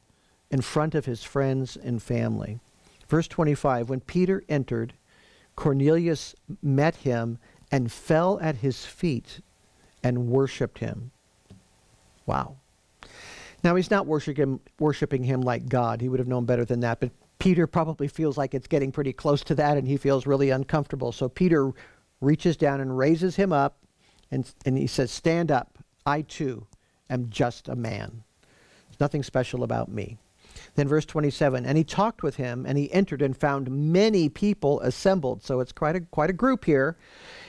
in 0.50 0.60
front 0.60 0.94
of 0.94 1.04
his 1.04 1.22
friends 1.22 1.76
and 1.76 2.02
family. 2.02 2.60
Verse 3.08 3.28
25 3.28 3.90
When 3.90 4.00
Peter 4.00 4.42
entered, 4.48 4.94
Cornelius 5.56 6.34
met 6.62 6.96
him 6.96 7.38
and 7.70 7.90
fell 7.90 8.38
at 8.40 8.56
his 8.56 8.84
feet 8.84 9.40
and 10.02 10.28
worshiped 10.28 10.78
him. 10.78 11.10
Wow. 12.26 12.56
Now, 13.62 13.74
he's 13.74 13.90
not 13.90 14.06
worshiping, 14.06 14.60
worshiping 14.78 15.24
him 15.24 15.40
like 15.40 15.68
God. 15.68 16.00
He 16.00 16.08
would 16.08 16.20
have 16.20 16.28
known 16.28 16.44
better 16.44 16.64
than 16.64 16.80
that. 16.80 17.00
But 17.00 17.10
Peter 17.38 17.66
probably 17.66 18.08
feels 18.08 18.36
like 18.36 18.54
it's 18.54 18.66
getting 18.66 18.92
pretty 18.92 19.12
close 19.12 19.42
to 19.44 19.54
that, 19.54 19.76
and 19.76 19.88
he 19.88 19.96
feels 19.96 20.26
really 20.26 20.50
uncomfortable. 20.50 21.12
So 21.12 21.28
Peter 21.28 21.72
reaches 22.20 22.56
down 22.56 22.80
and 22.80 22.96
raises 22.96 23.36
him 23.36 23.52
up, 23.52 23.78
and, 24.30 24.50
and 24.66 24.76
he 24.76 24.86
says, 24.86 25.10
Stand 25.10 25.50
up. 25.50 25.78
I 26.06 26.22
too 26.22 26.66
am 27.08 27.30
just 27.30 27.68
a 27.68 27.74
man. 27.74 28.22
There's 28.88 29.00
nothing 29.00 29.22
special 29.22 29.62
about 29.62 29.90
me. 29.90 30.18
Then 30.74 30.88
verse 30.88 31.04
27, 31.04 31.64
and 31.64 31.78
he 31.78 31.84
talked 31.84 32.22
with 32.22 32.36
him, 32.36 32.64
and 32.66 32.76
he 32.76 32.92
entered 32.92 33.22
and 33.22 33.36
found 33.36 33.70
many 33.70 34.28
people 34.28 34.80
assembled. 34.80 35.42
So 35.42 35.60
it's 35.60 35.72
quite 35.72 35.96
a, 35.96 36.00
quite 36.00 36.30
a 36.30 36.34
group 36.34 36.64
here. 36.64 36.96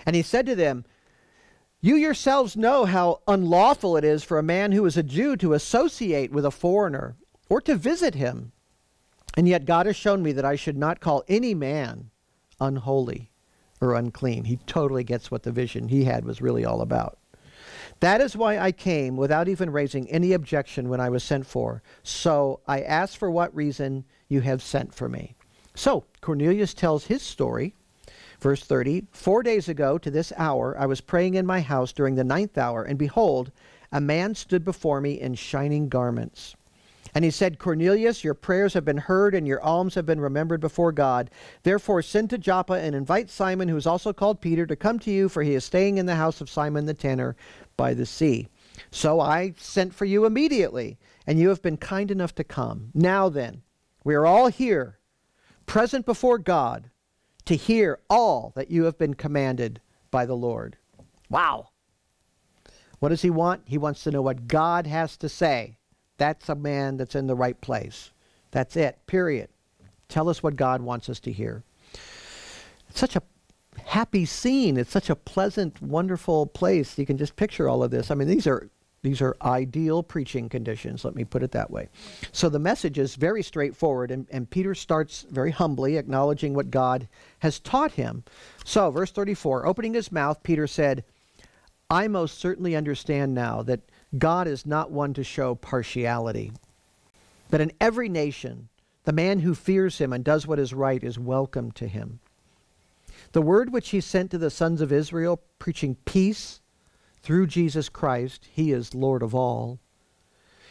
And 0.06 0.16
he 0.16 0.22
said 0.22 0.46
to 0.46 0.56
them, 0.56 0.86
you 1.86 1.96
yourselves 1.96 2.58
know 2.58 2.86
how 2.86 3.22
unlawful 3.28 3.96
it 3.96 4.04
is 4.04 4.24
for 4.24 4.40
a 4.40 4.44
man 4.44 4.72
who 4.72 4.84
is 4.88 4.98
a 4.98 5.04
Jew 5.04 5.36
to 5.38 5.54
associate 5.54 6.32
with 6.32 6.44
a 6.44 6.50
foreigner 6.50 7.16
or 7.48 7.62
to 7.62 7.76
visit 7.76 8.16
him. 8.16 8.54
And 9.38 9.48
yet 9.48 9.66
God 9.66 9.86
has 9.86 9.96
shown 9.96 10.24
me 10.24 10.32
that 10.32 10.46
I 10.46 10.56
should 10.56 10.78
not 10.78 11.00
call 11.00 11.24
any 11.28 11.54
man 11.54 12.10
unholy 12.60 13.30
or 13.80 13.94
unclean. 13.94 14.46
He 14.46 14.58
totally 14.66 15.04
gets 15.04 15.30
what 15.30 15.44
the 15.44 15.52
vision 15.52 15.90
he 15.90 16.06
had 16.06 16.26
was 16.26 16.42
really 16.42 16.66
all 16.66 16.82
about. 16.82 17.20
That 18.00 18.20
is 18.20 18.36
why 18.36 18.58
I 18.58 18.72
came 18.72 19.16
without 19.16 19.48
even 19.48 19.70
raising 19.70 20.10
any 20.10 20.34
objection 20.34 20.90
when 20.90 21.00
I 21.00 21.10
was 21.10 21.24
sent 21.24 21.46
for. 21.46 21.84
So 22.02 22.62
I 22.68 22.82
ask 22.82 23.16
for 23.16 23.30
what 23.30 23.56
reason 23.56 24.06
you 24.28 24.42
have 24.42 24.64
sent 24.64 24.96
for 24.96 25.08
me. 25.08 25.36
So 25.76 26.06
Cornelius 26.22 26.74
tells 26.74 27.06
his 27.06 27.22
story 27.22 27.76
Verse 28.46 28.64
30 28.64 29.08
Four 29.12 29.42
days 29.42 29.68
ago 29.68 29.98
to 29.98 30.12
this 30.12 30.32
hour 30.38 30.78
I 30.78 30.86
was 30.86 31.02
praying 31.02 31.34
in 31.34 31.48
my 31.48 31.62
house 31.62 31.92
during 31.92 32.14
the 32.14 32.24
ninth 32.24 32.60
hour, 32.60 32.84
and 32.84 32.96
behold, 32.96 33.52
a 33.92 34.00
man 34.00 34.36
stood 34.36 34.64
before 34.64 35.02
me 35.02 35.20
in 35.20 35.34
shining 35.34 35.90
garments. 35.90 36.56
And 37.16 37.26
he 37.26 37.32
said, 37.32 37.58
Cornelius, 37.58 38.24
your 38.24 38.36
prayers 38.36 38.76
have 38.76 38.86
been 38.86 38.98
heard, 38.98 39.34
and 39.34 39.48
your 39.48 39.64
alms 39.64 39.96
have 39.96 40.06
been 40.06 40.22
remembered 40.22 40.62
before 40.62 40.92
God. 40.92 41.32
Therefore, 41.64 42.04
send 42.04 42.30
to 42.30 42.38
Joppa 42.38 42.74
and 42.74 42.94
invite 42.94 43.32
Simon, 43.32 43.68
who 43.68 43.78
is 43.78 43.88
also 43.88 44.14
called 44.14 44.42
Peter, 44.42 44.68
to 44.68 44.76
come 44.76 45.00
to 45.00 45.10
you, 45.10 45.28
for 45.28 45.42
he 45.42 45.56
is 45.56 45.66
staying 45.66 45.98
in 45.98 46.06
the 46.06 46.14
house 46.14 46.40
of 46.40 46.48
Simon 46.48 46.86
the 46.86 46.94
tanner 46.94 47.36
by 47.78 47.96
the 47.96 48.06
sea. 48.06 48.48
So 48.92 49.20
I 49.20 49.56
sent 49.58 49.92
for 49.92 50.06
you 50.06 50.24
immediately, 50.24 51.00
and 51.26 51.40
you 51.40 51.50
have 51.50 51.64
been 51.64 51.78
kind 51.78 52.12
enough 52.12 52.36
to 52.36 52.44
come. 52.44 52.92
Now 52.94 53.28
then, 53.28 53.64
we 54.04 54.14
are 54.14 54.28
all 54.28 54.50
here, 54.50 55.00
present 55.66 56.06
before 56.06 56.38
God 56.38 56.92
to 57.46 57.56
hear 57.56 58.00
all 58.10 58.52
that 58.56 58.72
you 58.72 58.84
have 58.86 58.98
been 58.98 59.14
commanded 59.14 59.82
by 60.12 60.26
the 60.26 60.36
Lord. 60.36 60.78
Wow. 61.30 61.70
What 63.00 63.10
does 63.10 63.22
he 63.22 63.30
want? 63.30 63.64
He 63.66 63.78
wants 63.78 64.04
to 64.04 64.12
know 64.12 64.22
what 64.22 64.48
God 64.48 64.88
has 64.88 65.18
to 65.18 65.30
say. 65.30 65.78
That's 66.18 66.50
a 66.50 66.56
man 66.56 66.98
that's 66.98 67.16
in 67.16 67.28
the 67.28 67.36
right 67.36 67.60
place. 67.60 68.12
That's 68.52 68.76
it, 68.76 68.98
period. 69.06 69.50
Tell 70.08 70.30
us 70.30 70.42
what 70.42 70.56
God 70.56 70.82
wants 70.82 71.10
us 71.10 71.20
to 71.22 71.32
hear. 71.32 71.64
It's 72.90 73.00
such 73.00 73.16
a 73.16 73.22
happy 73.86 74.26
scene. 74.26 74.78
It's 74.78 74.92
such 74.92 75.10
a 75.10 75.16
pleasant, 75.16 75.82
wonderful 75.82 76.46
place. 76.48 76.98
You 76.98 77.06
can 77.06 77.18
just 77.18 77.36
picture 77.36 77.68
all 77.68 77.84
of 77.84 77.92
this. 77.92 78.10
I 78.12 78.16
mean, 78.16 78.28
these 78.28 78.48
are 78.48 78.70
these 79.06 79.22
are 79.22 79.38
ideal 79.44 80.02
preaching 80.02 80.50
conditions, 80.50 81.06
let 81.06 81.14
me 81.14 81.24
put 81.24 81.44
it 81.44 81.52
that 81.52 81.70
way. 81.70 81.90
So 82.32 82.50
the 82.50 82.58
message 82.58 82.98
is 82.98 83.16
very 83.16 83.44
straightforward, 83.44 84.10
and, 84.10 84.28
and 84.32 84.50
Peter 84.50 84.74
starts 84.74 85.28
very 85.30 85.52
humbly, 85.52 85.98
acknowledging 85.98 86.56
what 86.56 86.72
God 86.72 87.08
has 87.40 87.60
taught 87.60 87.92
him. 87.92 88.24
So, 88.64 88.90
verse 88.90 89.12
34 89.12 89.68
opening 89.68 89.94
his 89.94 90.12
mouth, 90.12 90.42
Peter 90.42 90.66
said, 90.66 91.04
I 91.88 92.08
most 92.08 92.40
certainly 92.40 92.76
understand 92.76 93.36
now 93.36 93.62
that 93.62 93.82
God 94.18 94.48
is 94.48 94.66
not 94.66 94.90
one 94.90 95.14
to 95.14 95.24
show 95.24 95.54
partiality, 95.54 96.52
but 97.52 97.62
in 97.62 97.74
every 97.80 98.10
nation, 98.10 98.70
the 99.04 99.14
man 99.14 99.38
who 99.38 99.54
fears 99.54 100.00
him 100.00 100.14
and 100.14 100.24
does 100.24 100.48
what 100.48 100.58
is 100.58 100.74
right 100.74 101.04
is 101.04 101.20
welcome 101.20 101.72
to 101.74 101.88
him. 101.88 102.22
The 103.34 103.44
word 103.44 103.72
which 103.72 103.90
he 103.90 104.02
sent 104.02 104.32
to 104.32 104.40
the 104.40 104.50
sons 104.50 104.82
of 104.82 104.92
Israel, 104.92 105.44
preaching 105.60 105.94
peace 106.06 106.62
through 107.26 107.48
Jesus 107.48 107.90
Christ, 107.90 108.48
he 108.52 108.72
is 108.72 108.94
Lord 108.94 109.24
of 109.24 109.34
all. 109.34 109.80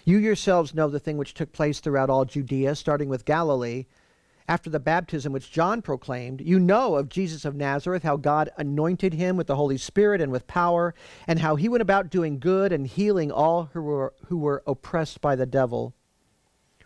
You 0.05 0.19
yourselves 0.19 0.73
know 0.73 0.89
the 0.89 1.01
thing 1.01 1.19
which 1.19 1.35
took 1.35 1.51
place 1.51 1.81
throughout 1.81 2.09
all 2.09 2.25
Judea, 2.25 2.77
starting 2.77 3.09
with 3.09 3.25
Galilee, 3.25 3.87
after 4.47 4.71
the 4.71 4.79
baptism 4.79 5.33
which 5.33 5.51
John 5.51 5.83
proclaimed. 5.83 6.41
You 6.41 6.61
know 6.61 6.95
of 6.95 7.09
Jesus 7.09 7.45
of 7.45 7.57
Nazareth, 7.57 8.05
how 8.05 8.17
God 8.17 8.51
anointed 8.57 9.15
him 9.15 9.37
with 9.37 9.49
the 9.49 9.57
Holy 9.57 9.77
Spirit 9.77 10.21
and 10.21 10.31
with 10.31 10.47
power, 10.47 10.95
and 11.27 11.41
how 11.41 11.57
he 11.57 11.69
went 11.69 11.83
about 11.83 12.09
doing 12.09 12.39
good 12.39 12.73
and 12.73 12.87
healing 12.87 13.33
all 13.33 13.71
who 13.73 13.83
were, 13.83 14.15
who 14.27 14.39
were 14.39 14.63
oppressed 14.65 15.21
by 15.21 15.35
the 15.35 15.47
devil, 15.47 15.93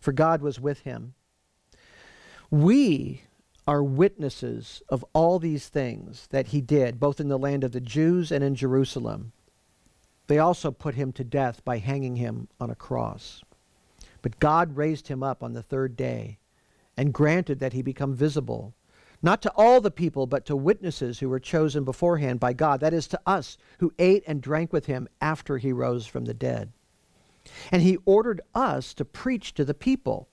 for 0.00 0.12
God 0.12 0.40
was 0.40 0.59
with 0.59 0.81
him. 0.81 1.12
We 2.50 3.24
are 3.66 3.83
witnesses 3.83 4.81
of 4.88 5.04
all 5.12 5.38
these 5.38 5.68
things 5.68 6.26
that 6.31 6.46
he 6.48 6.62
did, 6.62 6.98
both 6.98 7.20
in 7.20 7.28
the 7.28 7.38
land 7.38 7.64
of 7.64 7.72
the 7.72 7.83
Jews 7.83 8.33
and 8.33 8.42
in 8.42 8.54
Jerusalem. 8.54 9.33
They 10.28 10.38
also 10.38 10.70
put 10.70 10.94
him 10.94 11.12
to 11.12 11.24
death 11.24 11.64
by 11.64 11.78
hanging 11.78 12.16
him 12.16 12.48
on 12.60 12.70
a 12.70 12.76
cross. 12.76 13.42
But 14.22 14.38
God 14.38 14.76
raised 14.76 15.08
him 15.08 15.22
up 15.22 15.42
on 15.42 15.54
the 15.54 15.62
third 15.62 15.96
day 15.96 16.38
and 16.96 17.14
granted 17.14 17.60
that 17.60 17.72
he 17.72 17.82
become 17.82 18.14
visible, 18.14 18.74
not 19.22 19.40
to 19.42 19.52
all 19.56 19.80
the 19.80 19.90
people, 19.90 20.26
but 20.26 20.44
to 20.46 20.56
witnesses 20.56 21.18
who 21.18 21.28
were 21.28 21.40
chosen 21.40 21.84
beforehand 21.84 22.40
by 22.40 22.52
God, 22.52 22.80
that 22.80 22.92
is, 22.92 23.08
to 23.08 23.20
us 23.26 23.56
who 23.78 23.92
ate 23.98 24.22
and 24.26 24.42
drank 24.42 24.72
with 24.72 24.86
him 24.86 25.08
after 25.20 25.58
he 25.58 25.72
rose 25.72 26.06
from 26.06 26.26
the 26.26 26.34
dead. 26.34 26.72
And 27.72 27.80
he 27.80 27.98
ordered 28.04 28.42
us 28.54 28.92
to 28.94 29.04
preach 29.04 29.54
to 29.54 29.64
the 29.64 29.74
people 29.74 30.28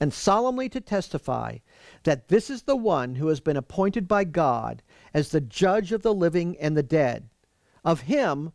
and 0.00 0.14
solemnly 0.14 0.68
to 0.70 0.80
testify 0.80 1.58
that 2.04 2.28
this 2.28 2.48
is 2.48 2.62
the 2.62 2.76
one 2.76 3.16
who 3.16 3.28
has 3.28 3.40
been 3.40 3.56
appointed 3.56 4.08
by 4.08 4.24
God 4.24 4.82
as 5.12 5.30
the 5.30 5.40
judge 5.40 5.92
of 5.92 6.02
the 6.02 6.14
living 6.14 6.56
and 6.58 6.76
the 6.76 6.82
dead. 6.82 7.28
Of 7.84 8.02
him 8.02 8.52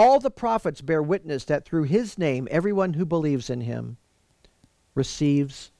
All 0.00 0.18
the 0.18 0.30
prophets 0.30 0.80
bear 0.80 1.02
witness 1.02 1.44
that 1.44 1.66
through 1.66 1.82
his 1.82 2.16
name, 2.16 2.48
everyone 2.50 2.94
who 2.94 3.04
believes 3.04 3.50
in 3.50 3.60
him 3.60 3.98
receives 4.94 5.72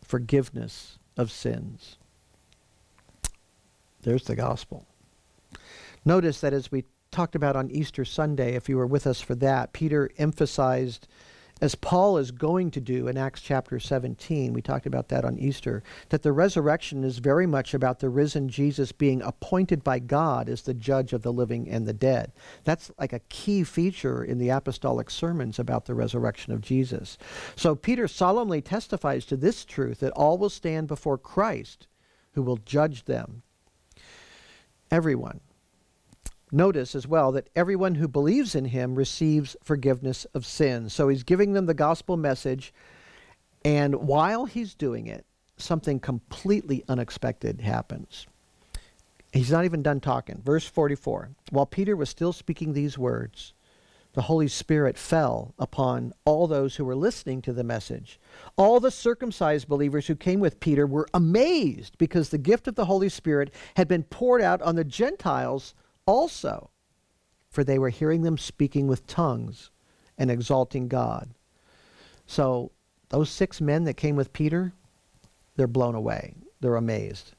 forgiveness 0.00 1.00
of 1.16 1.32
sins. 1.32 1.96
There's 4.02 4.22
the 4.22 4.36
gospel. 4.36 4.86
Notice 6.04 6.40
that 6.40 6.52
as 6.52 6.70
we 6.70 6.84
talked 7.10 7.34
about 7.34 7.56
on 7.56 7.68
Easter 7.72 8.04
Sunday, 8.04 8.54
if 8.54 8.68
you 8.68 8.76
were 8.76 8.86
with 8.86 9.08
us 9.08 9.20
for 9.20 9.34
that, 9.34 9.72
Peter 9.72 10.08
emphasized 10.18 11.08
as 11.60 11.74
Paul 11.74 12.18
is 12.18 12.30
going 12.30 12.70
to 12.72 12.80
do 12.80 13.08
in 13.08 13.16
Acts 13.16 13.40
chapter 13.40 13.78
17, 13.80 14.52
we 14.52 14.62
talked 14.62 14.86
about 14.86 15.08
that 15.08 15.24
on 15.24 15.38
Easter, 15.38 15.82
that 16.10 16.22
the 16.22 16.32
resurrection 16.32 17.04
is 17.04 17.18
very 17.18 17.46
much 17.46 17.74
about 17.74 17.98
the 17.98 18.08
risen 18.08 18.48
Jesus 18.48 18.92
being 18.92 19.22
appointed 19.22 19.82
by 19.82 19.98
God 19.98 20.48
as 20.48 20.62
the 20.62 20.74
judge 20.74 21.12
of 21.12 21.22
the 21.22 21.32
living 21.32 21.68
and 21.68 21.86
the 21.86 21.92
dead. 21.92 22.32
That's 22.64 22.90
like 22.98 23.12
a 23.12 23.20
key 23.28 23.64
feature 23.64 24.22
in 24.22 24.38
the 24.38 24.50
apostolic 24.50 25.10
sermons 25.10 25.58
about 25.58 25.86
the 25.86 25.94
resurrection 25.94 26.52
of 26.52 26.60
Jesus. 26.60 27.18
So 27.56 27.74
Peter 27.74 28.08
solemnly 28.08 28.62
testifies 28.62 29.24
to 29.26 29.36
this 29.36 29.64
truth 29.64 30.00
that 30.00 30.12
all 30.12 30.38
will 30.38 30.50
stand 30.50 30.88
before 30.88 31.18
Christ, 31.18 31.88
who 32.32 32.42
will 32.42 32.58
judge 32.58 33.04
them. 33.04 33.42
Everyone. 34.90 35.40
Notice 36.50 36.94
as 36.94 37.06
well 37.06 37.32
that 37.32 37.50
everyone 37.54 37.96
who 37.96 38.08
believes 38.08 38.54
in 38.54 38.66
him 38.66 38.94
receives 38.94 39.56
forgiveness 39.62 40.24
of 40.34 40.46
sins. 40.46 40.94
So 40.94 41.08
he's 41.08 41.22
giving 41.22 41.52
them 41.52 41.66
the 41.66 41.74
gospel 41.74 42.16
message, 42.16 42.72
and 43.64 43.96
while 43.96 44.46
he's 44.46 44.74
doing 44.74 45.06
it, 45.06 45.26
something 45.56 46.00
completely 46.00 46.84
unexpected 46.88 47.60
happens. 47.60 48.26
He's 49.32 49.50
not 49.50 49.64
even 49.64 49.82
done 49.82 50.00
talking. 50.00 50.40
Verse 50.42 50.66
44 50.66 51.30
While 51.50 51.66
Peter 51.66 51.96
was 51.96 52.08
still 52.08 52.32
speaking 52.32 52.72
these 52.72 52.96
words, 52.96 53.52
the 54.14 54.22
Holy 54.22 54.48
Spirit 54.48 54.96
fell 54.96 55.54
upon 55.58 56.14
all 56.24 56.46
those 56.46 56.76
who 56.76 56.84
were 56.84 56.96
listening 56.96 57.42
to 57.42 57.52
the 57.52 57.62
message. 57.62 58.18
All 58.56 58.80
the 58.80 58.90
circumcised 58.90 59.68
believers 59.68 60.06
who 60.06 60.16
came 60.16 60.40
with 60.40 60.60
Peter 60.60 60.86
were 60.86 61.06
amazed 61.12 61.98
because 61.98 62.30
the 62.30 62.38
gift 62.38 62.66
of 62.66 62.74
the 62.74 62.86
Holy 62.86 63.10
Spirit 63.10 63.52
had 63.76 63.86
been 63.86 64.02
poured 64.02 64.40
out 64.40 64.62
on 64.62 64.76
the 64.76 64.84
Gentiles 64.84 65.74
also, 66.08 66.70
for 67.50 67.62
they 67.62 67.78
were 67.78 67.90
hearing 67.90 68.22
them 68.22 68.38
speaking 68.38 68.86
with 68.86 69.06
tongues 69.06 69.70
and 70.16 70.30
exalting 70.30 70.88
God. 70.88 71.28
So, 72.26 72.72
those 73.10 73.28
six 73.28 73.60
men 73.60 73.84
that 73.84 73.98
came 73.98 74.16
with 74.16 74.32
Peter, 74.32 74.72
they're 75.56 75.66
blown 75.66 75.94
away. 75.94 76.32
They're 76.60 76.76
amazed. 76.76 77.34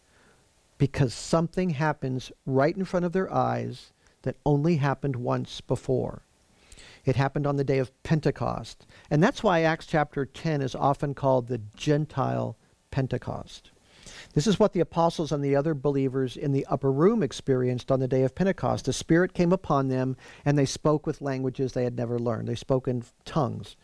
Because 0.77 1.15
something 1.15 1.71
happens 1.71 2.31
right 2.45 2.75
in 2.75 2.85
front 2.85 3.05
of 3.05 3.11
their 3.11 3.33
eyes 3.33 3.91
that 4.21 4.37
only 4.45 4.75
happened 4.75 5.15
once 5.15 5.61
before. 5.61 6.21
It 7.05 7.15
happened 7.15 7.47
on 7.47 7.55
the 7.55 7.63
day 7.63 7.79
of 7.79 7.91
Pentecost. 8.03 8.85
And 9.09 9.23
that's 9.23 9.41
why 9.41 9.61
Acts 9.61 9.87
chapter 9.87 10.25
10 10.27 10.61
is 10.61 10.75
often 10.75 11.15
called 11.15 11.47
the 11.47 11.61
Gentile 11.75 12.55
Pentecost. 12.91 13.71
This 14.33 14.47
is 14.47 14.59
what 14.59 14.73
the 14.73 14.79
apostles 14.79 15.31
and 15.31 15.43
the 15.43 15.55
other 15.55 15.73
believers 15.73 16.37
in 16.37 16.51
the 16.51 16.65
upper 16.67 16.91
room 16.91 17.23
experienced 17.23 17.91
on 17.91 17.99
the 17.99 18.07
day 18.07 18.23
of 18.23 18.35
Pentecost. 18.35 18.85
The 18.85 18.93
Spirit 18.93 19.33
came 19.33 19.51
upon 19.51 19.87
them, 19.87 20.15
and 20.45 20.57
they 20.57 20.65
spoke 20.65 21.07
with 21.07 21.21
languages 21.21 21.73
they 21.73 21.83
had 21.83 21.97
never 21.97 22.19
learned. 22.19 22.47
They 22.47 22.55
spoke 22.55 22.87
in 22.87 23.03
tongues. 23.25 23.75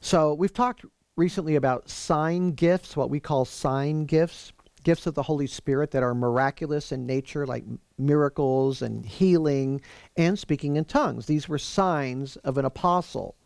So 0.00 0.34
we've 0.34 0.52
talked 0.52 0.84
recently 1.16 1.54
about 1.54 1.88
sign 1.88 2.52
gifts, 2.52 2.96
what 2.96 3.10
we 3.10 3.20
call 3.20 3.44
sign 3.44 4.06
gifts, 4.06 4.52
gifts 4.82 5.06
of 5.06 5.14
the 5.14 5.22
Holy 5.22 5.46
Spirit 5.46 5.90
that 5.92 6.02
are 6.02 6.14
miraculous 6.14 6.90
in 6.90 7.06
nature, 7.06 7.46
like 7.46 7.64
miracles 7.98 8.82
and 8.82 9.04
healing 9.04 9.80
and 10.16 10.38
speaking 10.38 10.76
in 10.76 10.84
tongues. 10.84 11.26
These 11.26 11.48
were 11.48 11.58
signs 11.58 12.36
of 12.36 12.58
an 12.58 12.64
apostle. 12.64 13.36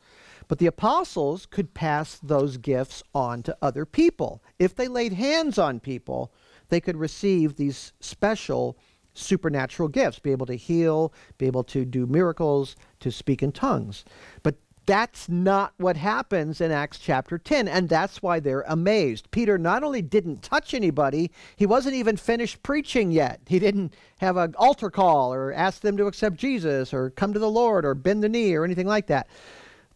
But 0.49 0.59
the 0.59 0.67
apostles 0.67 1.47
could 1.47 1.75
pass 1.75 2.19
those 2.23 2.57
gifts 2.57 3.03
on 3.15 3.43
to 3.45 3.57
other 3.63 3.87
people. 3.87 4.43
If 4.59 4.75
they 4.75 4.89
laid 4.89 5.13
hands 5.13 5.59
on 5.59 5.81
people, 5.81 6.33
they 6.69 6.81
could 6.81 6.97
receive 6.97 7.57
these 7.57 7.93
special 8.01 8.77
supernatural 9.15 9.89
gifts, 9.89 10.19
be 10.19 10.33
able 10.33 10.47
to 10.47 10.57
heal, 10.57 11.13
be 11.39 11.47
able 11.47 11.65
to 11.65 11.85
do 11.85 12.07
miracles, 12.07 12.77
to 13.01 13.11
speak 13.11 13.43
in 13.43 13.53
tongues. 13.53 14.05
But 14.43 14.57
that's 14.87 15.29
not 15.29 15.73
what 15.79 15.97
happens 15.97 16.61
in 16.61 16.71
Acts 16.71 16.99
chapter 16.99 17.39
10, 17.39 17.69
and 17.69 17.89
that's 17.89 18.23
why 18.23 18.39
they're 18.39 18.65
amazed. 18.69 19.31
Peter 19.31 19.57
not 19.57 19.83
only 19.83 20.03
didn't 20.03 20.43
touch 20.43 20.75
anybody, 20.75 21.31
he 21.57 21.65
wasn't 21.65 21.95
even 21.95 22.17
finished 22.17 22.63
preaching 22.63 23.11
yet. 23.11 23.41
He 23.47 23.59
didn't 23.59 23.95
have 24.19 24.37
an 24.37 24.55
altar 24.59 24.91
call 24.91 25.33
or 25.33 25.53
ask 25.55 25.81
them 25.81 25.97
to 25.97 26.07
accept 26.07 26.37
Jesus 26.37 26.93
or 26.93 27.11
come 27.11 27.33
to 27.33 27.39
the 27.39 27.51
Lord 27.51 27.87
or 27.87 27.95
bend 27.95 28.23
the 28.23 28.29
knee 28.29 28.55
or 28.55 28.65
anything 28.65 28.87
like 28.87 29.07
that. 29.07 29.29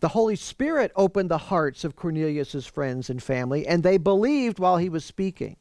The 0.00 0.08
Holy 0.08 0.36
Spirit 0.36 0.92
opened 0.94 1.30
the 1.30 1.38
hearts 1.38 1.84
of 1.84 1.96
Cornelius's 1.96 2.66
friends 2.66 3.10
and 3.10 3.22
family, 3.22 3.66
and 3.66 3.82
they 3.82 3.98
believed 3.98 4.58
while 4.58 4.76
he 4.76 4.88
was 4.88 5.04
speaking. 5.04 5.56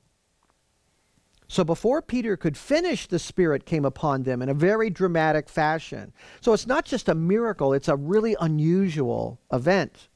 So 1.48 1.64
before 1.64 2.02
Peter 2.02 2.36
could 2.36 2.58
finish, 2.58 3.08
the 3.08 3.20
Spirit 3.20 3.66
came 3.66 3.86
upon 3.86 4.24
them 4.24 4.42
in 4.42 4.50
a 4.50 4.54
very 4.54 4.90
dramatic 4.90 5.50
fashion. 5.50 6.12
So 6.42 6.54
it's 6.54 6.68
not 6.68 6.86
just 6.86 7.10
a 7.10 7.16
miracle, 7.16 7.74
it's 7.74 7.88
a 7.88 7.96
really 7.96 8.36
unusual 8.40 9.40
event. 9.52 10.10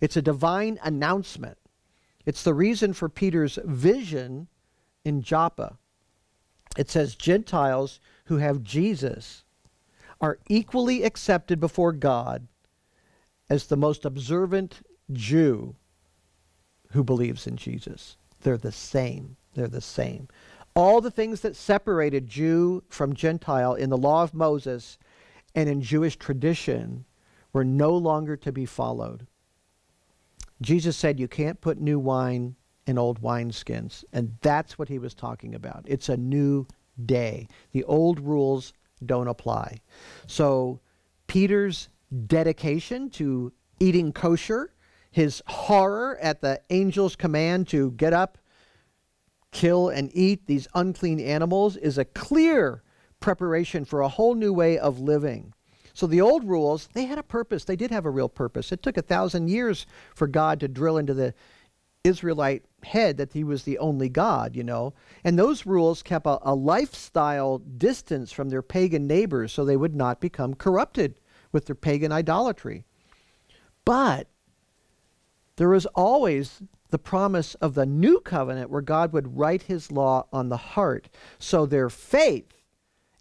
It's 0.00 0.16
a 0.16 0.22
divine 0.22 0.78
announcement. 0.82 1.56
It's 2.26 2.42
the 2.42 2.54
reason 2.54 2.92
for 2.92 3.08
Peter's 3.08 3.58
vision 3.64 4.48
in 5.04 5.22
Joppa. 5.22 5.78
It 6.76 6.90
says 6.90 7.14
Gentiles 7.14 8.00
who 8.24 8.38
have 8.38 8.62
Jesus 8.62 9.44
are 10.20 10.38
equally 10.48 11.04
accepted 11.04 11.60
before 11.60 11.92
God 11.92 12.48
as 13.52 13.66
the 13.66 13.76
most 13.76 14.06
observant 14.06 14.80
Jew 15.12 15.76
who 16.92 17.04
believes 17.04 17.46
in 17.46 17.58
Jesus. 17.58 18.16
They're 18.40 18.56
the 18.56 18.72
same. 18.72 19.36
They're 19.52 19.68
the 19.68 19.82
same. 19.82 20.28
All 20.74 21.02
the 21.02 21.10
things 21.10 21.42
that 21.42 21.54
separated 21.54 22.26
Jew 22.26 22.82
from 22.88 23.12
Gentile 23.12 23.74
in 23.74 23.90
the 23.90 23.98
law 23.98 24.22
of 24.22 24.32
Moses 24.32 24.96
and 25.54 25.68
in 25.68 25.82
Jewish 25.82 26.16
tradition 26.16 27.04
were 27.52 27.62
no 27.62 27.94
longer 27.94 28.38
to 28.38 28.52
be 28.52 28.64
followed. 28.64 29.26
Jesus 30.62 30.96
said 30.96 31.20
you 31.20 31.28
can't 31.28 31.60
put 31.60 31.78
new 31.78 31.98
wine 31.98 32.56
in 32.86 32.96
old 32.96 33.20
wineskins. 33.20 34.02
And 34.14 34.38
that's 34.40 34.78
what 34.78 34.88
he 34.88 34.98
was 34.98 35.12
talking 35.12 35.54
about. 35.54 35.84
It's 35.86 36.08
a 36.08 36.16
new 36.16 36.66
day. 37.04 37.48
The 37.72 37.84
old 37.84 38.18
rules 38.18 38.72
don't 39.04 39.28
apply. 39.28 39.82
So 40.26 40.80
Peter's 41.26 41.90
dedication 42.26 43.10
to 43.10 43.52
eating 43.80 44.12
kosher, 44.12 44.72
his 45.10 45.42
horror 45.46 46.18
at 46.20 46.40
the 46.40 46.60
angel's 46.70 47.16
command 47.16 47.68
to 47.68 47.90
get 47.92 48.12
up, 48.12 48.38
kill, 49.50 49.88
and 49.88 50.10
eat 50.14 50.46
these 50.46 50.68
unclean 50.74 51.20
animals 51.20 51.76
is 51.76 51.98
a 51.98 52.04
clear 52.04 52.82
preparation 53.20 53.84
for 53.84 54.00
a 54.00 54.08
whole 54.08 54.34
new 54.34 54.52
way 54.52 54.78
of 54.78 55.00
living. 55.00 55.52
So 55.94 56.06
the 56.06 56.22
old 56.22 56.44
rules, 56.44 56.88
they 56.94 57.04
had 57.04 57.18
a 57.18 57.22
purpose. 57.22 57.64
They 57.64 57.76
did 57.76 57.90
have 57.90 58.06
a 58.06 58.10
real 58.10 58.28
purpose. 58.28 58.72
It 58.72 58.82
took 58.82 58.96
a 58.96 59.02
thousand 59.02 59.48
years 59.48 59.86
for 60.14 60.26
God 60.26 60.60
to 60.60 60.68
drill 60.68 60.96
into 60.96 61.12
the 61.12 61.34
Israelite 62.02 62.64
head 62.82 63.18
that 63.18 63.32
he 63.32 63.44
was 63.44 63.62
the 63.62 63.78
only 63.78 64.08
God, 64.08 64.56
you 64.56 64.64
know. 64.64 64.94
And 65.22 65.38
those 65.38 65.66
rules 65.66 66.02
kept 66.02 66.26
a, 66.26 66.38
a 66.42 66.54
lifestyle 66.54 67.58
distance 67.58 68.32
from 68.32 68.48
their 68.48 68.62
pagan 68.62 69.06
neighbors 69.06 69.52
so 69.52 69.64
they 69.64 69.76
would 69.76 69.94
not 69.94 70.20
become 70.20 70.54
corrupted 70.54 71.14
with 71.52 71.66
their 71.66 71.76
pagan 71.76 72.10
idolatry. 72.10 72.84
But 73.84 74.28
there 75.56 75.74
is 75.74 75.86
always 75.86 76.62
the 76.90 76.98
promise 76.98 77.54
of 77.56 77.74
the 77.74 77.86
new 77.86 78.20
covenant 78.20 78.70
where 78.70 78.82
God 78.82 79.12
would 79.12 79.38
write 79.38 79.62
his 79.62 79.90
law 79.90 80.26
on 80.32 80.48
the 80.48 80.56
heart. 80.56 81.08
So 81.38 81.66
their 81.66 81.88
faith 81.88 82.62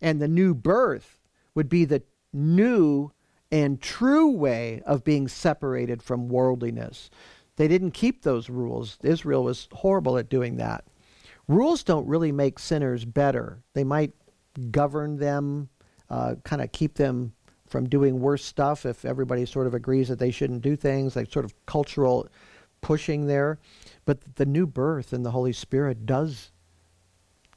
and 0.02 0.22
the 0.22 0.28
new 0.28 0.54
birth 0.54 1.20
would 1.56 1.70
be 1.70 1.86
the 1.86 2.04
new 2.34 3.12
and 3.52 3.82
true 3.82 4.30
way 4.30 4.82
of 4.86 5.04
being 5.04 5.28
separated 5.28 6.02
from 6.02 6.30
worldliness. 6.30 7.10
They 7.58 7.68
didn't 7.68 7.92
keep 7.92 8.24
those 8.24 8.50
rules. 8.50 8.98
Israel 9.04 9.44
was 9.44 9.68
horrible 9.74 10.18
at 10.18 10.30
doing 10.30 10.58
that. 10.58 10.86
Rules 11.48 11.84
don't 11.84 12.08
really 12.08 12.32
make 12.32 12.60
sinners 12.60 13.04
better. 13.04 13.62
They 13.74 13.84
might 13.84 14.14
govern 14.72 15.18
them, 15.18 15.70
uh, 16.10 16.36
kind 16.44 16.62
of 16.62 16.72
keep 16.72 16.96
them 16.96 17.34
from 17.72 17.88
doing 17.88 18.20
worse 18.20 18.44
stuff 18.44 18.86
if 18.86 19.06
everybody 19.06 19.46
sort 19.46 19.66
of 19.66 19.74
agrees 19.74 20.10
that 20.10 20.20
they 20.20 20.30
shouldn't 20.30 20.62
do 20.62 20.76
things, 20.76 21.16
like 21.16 21.32
sort 21.32 21.46
of 21.46 21.54
cultural 21.66 22.28
pushing 22.82 23.28
there. 23.28 23.58
But 24.06 24.36
the 24.36 24.46
new 24.46 24.68
birth 24.68 25.14
in 25.14 25.24
the 25.24 25.32
Holy 25.32 25.54
Spirit 25.54 26.06
does 26.06 26.52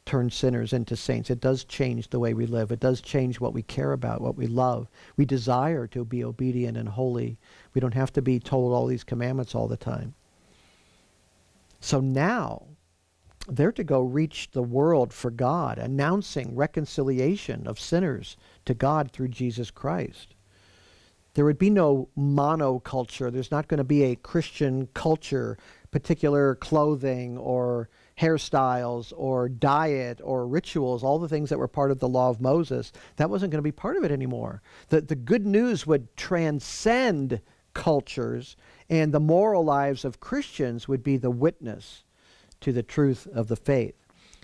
turn 0.06 0.30
sinners 0.30 0.72
into 0.72 0.94
saints. 0.94 1.30
It 1.30 1.40
does 1.40 1.64
change 1.64 2.10
the 2.10 2.20
way 2.20 2.32
we 2.32 2.46
live. 2.46 2.70
It 2.70 2.78
does 2.78 3.00
change 3.00 3.40
what 3.40 3.54
we 3.54 3.62
care 3.62 3.92
about, 3.92 4.20
what 4.20 4.36
we 4.36 4.46
love. 4.46 4.88
We 5.16 5.24
desire 5.24 5.88
to 5.88 6.04
be 6.04 6.22
obedient 6.22 6.76
and 6.76 6.88
holy. 6.88 7.36
We 7.72 7.80
don't 7.80 7.94
have 7.94 8.12
to 8.12 8.22
be 8.22 8.38
told 8.38 8.72
all 8.72 8.86
these 8.86 9.02
commandments 9.02 9.54
all 9.54 9.66
the 9.66 9.76
time. 9.76 10.14
So 11.80 12.00
now, 12.00 12.66
they're 13.48 13.72
to 13.72 13.84
go 13.84 14.00
reach 14.00 14.50
the 14.52 14.62
world 14.62 15.12
for 15.12 15.30
God, 15.30 15.78
announcing 15.78 16.54
reconciliation 16.54 17.66
of 17.66 17.78
sinners 17.78 18.36
to 18.64 18.74
God 18.74 19.10
through 19.10 19.28
Jesus 19.28 19.70
Christ. 19.70 20.34
There 21.34 21.44
would 21.44 21.58
be 21.58 21.70
no 21.70 22.08
monoculture. 22.16 23.32
There's 23.32 23.50
not 23.50 23.66
going 23.66 23.78
to 23.78 23.84
be 23.84 24.04
a 24.04 24.16
Christian 24.16 24.88
culture, 24.94 25.58
particular 25.90 26.54
clothing 26.54 27.36
or 27.38 27.88
hairstyles 28.18 29.12
or 29.16 29.48
diet 29.48 30.20
or 30.22 30.46
rituals, 30.46 31.02
all 31.02 31.18
the 31.18 31.28
things 31.28 31.50
that 31.50 31.58
were 31.58 31.66
part 31.66 31.90
of 31.90 31.98
the 31.98 32.08
law 32.08 32.30
of 32.30 32.40
Moses. 32.40 32.92
That 33.16 33.30
wasn't 33.30 33.50
going 33.50 33.58
to 33.58 33.62
be 33.62 33.72
part 33.72 33.96
of 33.96 34.04
it 34.04 34.12
anymore. 34.12 34.62
The, 34.90 35.00
the 35.00 35.16
good 35.16 35.44
news 35.44 35.86
would 35.86 36.16
transcend 36.16 37.40
cultures, 37.74 38.56
and 38.88 39.12
the 39.12 39.18
moral 39.18 39.64
lives 39.64 40.04
of 40.04 40.20
Christians 40.20 40.86
would 40.86 41.02
be 41.02 41.16
the 41.16 41.32
witness 41.32 42.03
to 42.64 42.72
the 42.72 42.82
truth 42.82 43.28
of 43.34 43.48
the 43.48 43.56
faith. 43.56 43.94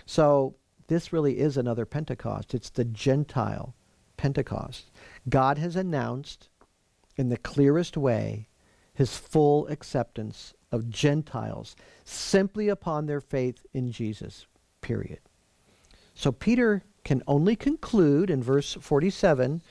So 0.05 0.55
this 0.89 1.11
really 1.11 1.39
is 1.39 1.57
another 1.57 1.87
Pentecost. 1.87 2.55
It's 2.55 2.69
the 2.69 2.85
Gentile 2.85 3.75
Pentecost. 4.19 4.91
God 5.31 5.57
has 5.57 5.75
announced 5.75 6.51
in 7.17 7.31
the 7.31 7.39
clearest 7.39 7.97
way 7.97 8.47
his 8.93 9.17
full 9.17 9.67
acceptance 9.69 10.53
of 10.71 10.91
Gentiles 10.91 11.75
simply 12.05 12.69
upon 12.69 13.07
their 13.07 13.23
faith 13.23 13.65
in 13.73 13.91
Jesus, 13.91 14.47
period. 14.83 15.21
So 16.13 16.31
Peter 16.31 16.83
can 17.05 17.23
only 17.27 17.57
conclude 17.57 18.29
in 18.29 18.43
verse 18.43 18.75
47 18.75 19.63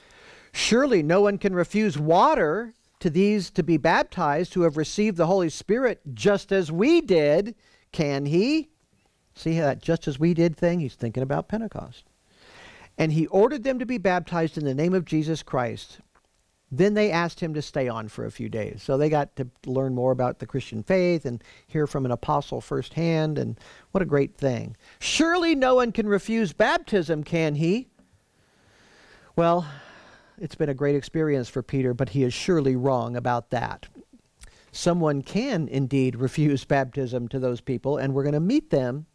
Surely 0.52 1.04
no 1.04 1.22
one 1.22 1.38
can 1.38 1.54
refuse 1.54 2.00
water 2.00 2.74
to 3.00 3.12
these 3.12 3.52
to 3.52 3.62
be 3.62 3.78
baptized 3.78 4.56
who 4.56 4.64
have 4.64 4.76
received 4.76 5.18
the 5.18 5.28
Holy 5.28 5.50
Spirit 5.50 6.02
just 6.16 6.52
as 6.52 6.72
we 6.72 7.02
did, 7.02 7.54
can 7.92 8.26
he? 8.26 8.70
See 9.36 9.60
that 9.60 9.82
just 9.82 10.08
as 10.08 10.20
we 10.20 10.34
did 10.34 10.56
thing? 10.56 10.80
He's 10.80 10.96
thinking 10.96 11.24
about 11.24 11.48
Pentecost. 11.48 12.06
And 12.98 13.14
he 13.14 13.28
ordered 13.28 13.64
them 13.64 13.80
to 13.80 13.86
be 13.86 13.98
baptized 13.98 14.58
in 14.58 14.66
the 14.66 14.74
name 14.74 14.94
of 14.94 15.06
Jesus 15.06 15.42
Christ. 15.42 16.00
Then 16.72 16.94
they 16.94 17.10
asked 17.10 17.40
him 17.40 17.54
to 17.56 17.62
stay 17.62 17.88
on 17.88 18.10
for 18.10 18.26
a 18.26 18.32
few 18.32 18.50
days. 18.50 18.84
So 18.84 18.98
they 18.98 19.10
got 19.10 19.36
to 19.38 19.48
learn 19.66 19.96
more 19.96 20.12
about 20.12 20.40
the 20.40 20.46
Christian 20.46 20.84
faith 20.84 21.26
and 21.26 21.44
hear 21.66 21.88
from 21.88 22.06
an 22.06 22.12
apostle 22.12 22.62
firsthand. 22.62 23.40
And 23.40 23.60
what 23.92 24.04
a 24.04 24.06
great 24.06 24.36
thing. 24.36 24.76
Surely 25.00 25.56
no 25.56 25.76
one 25.76 25.92
can 25.92 26.08
refuse 26.08 26.54
baptism, 26.54 27.24
can 27.24 27.56
he? 27.56 27.88
Well, 29.36 29.66
it's 30.38 30.56
been 30.56 30.70
a 30.70 30.74
great 30.74 30.96
experience 30.96 31.50
for 31.50 31.64
Peter, 31.64 31.94
but 31.94 32.10
he 32.10 32.24
is 32.24 32.34
surely 32.34 32.76
wrong 32.76 33.16
about 33.16 33.50
that. 33.50 33.88
Someone 34.72 35.22
can 35.22 35.68
indeed 35.68 36.16
refuse 36.18 36.66
baptism 36.66 37.28
to 37.30 37.40
those 37.40 37.62
people, 37.62 37.98
and 37.98 38.14
we're 38.14 38.24
going 38.24 38.34
to 38.34 38.40
meet 38.40 38.70
them 38.70 39.06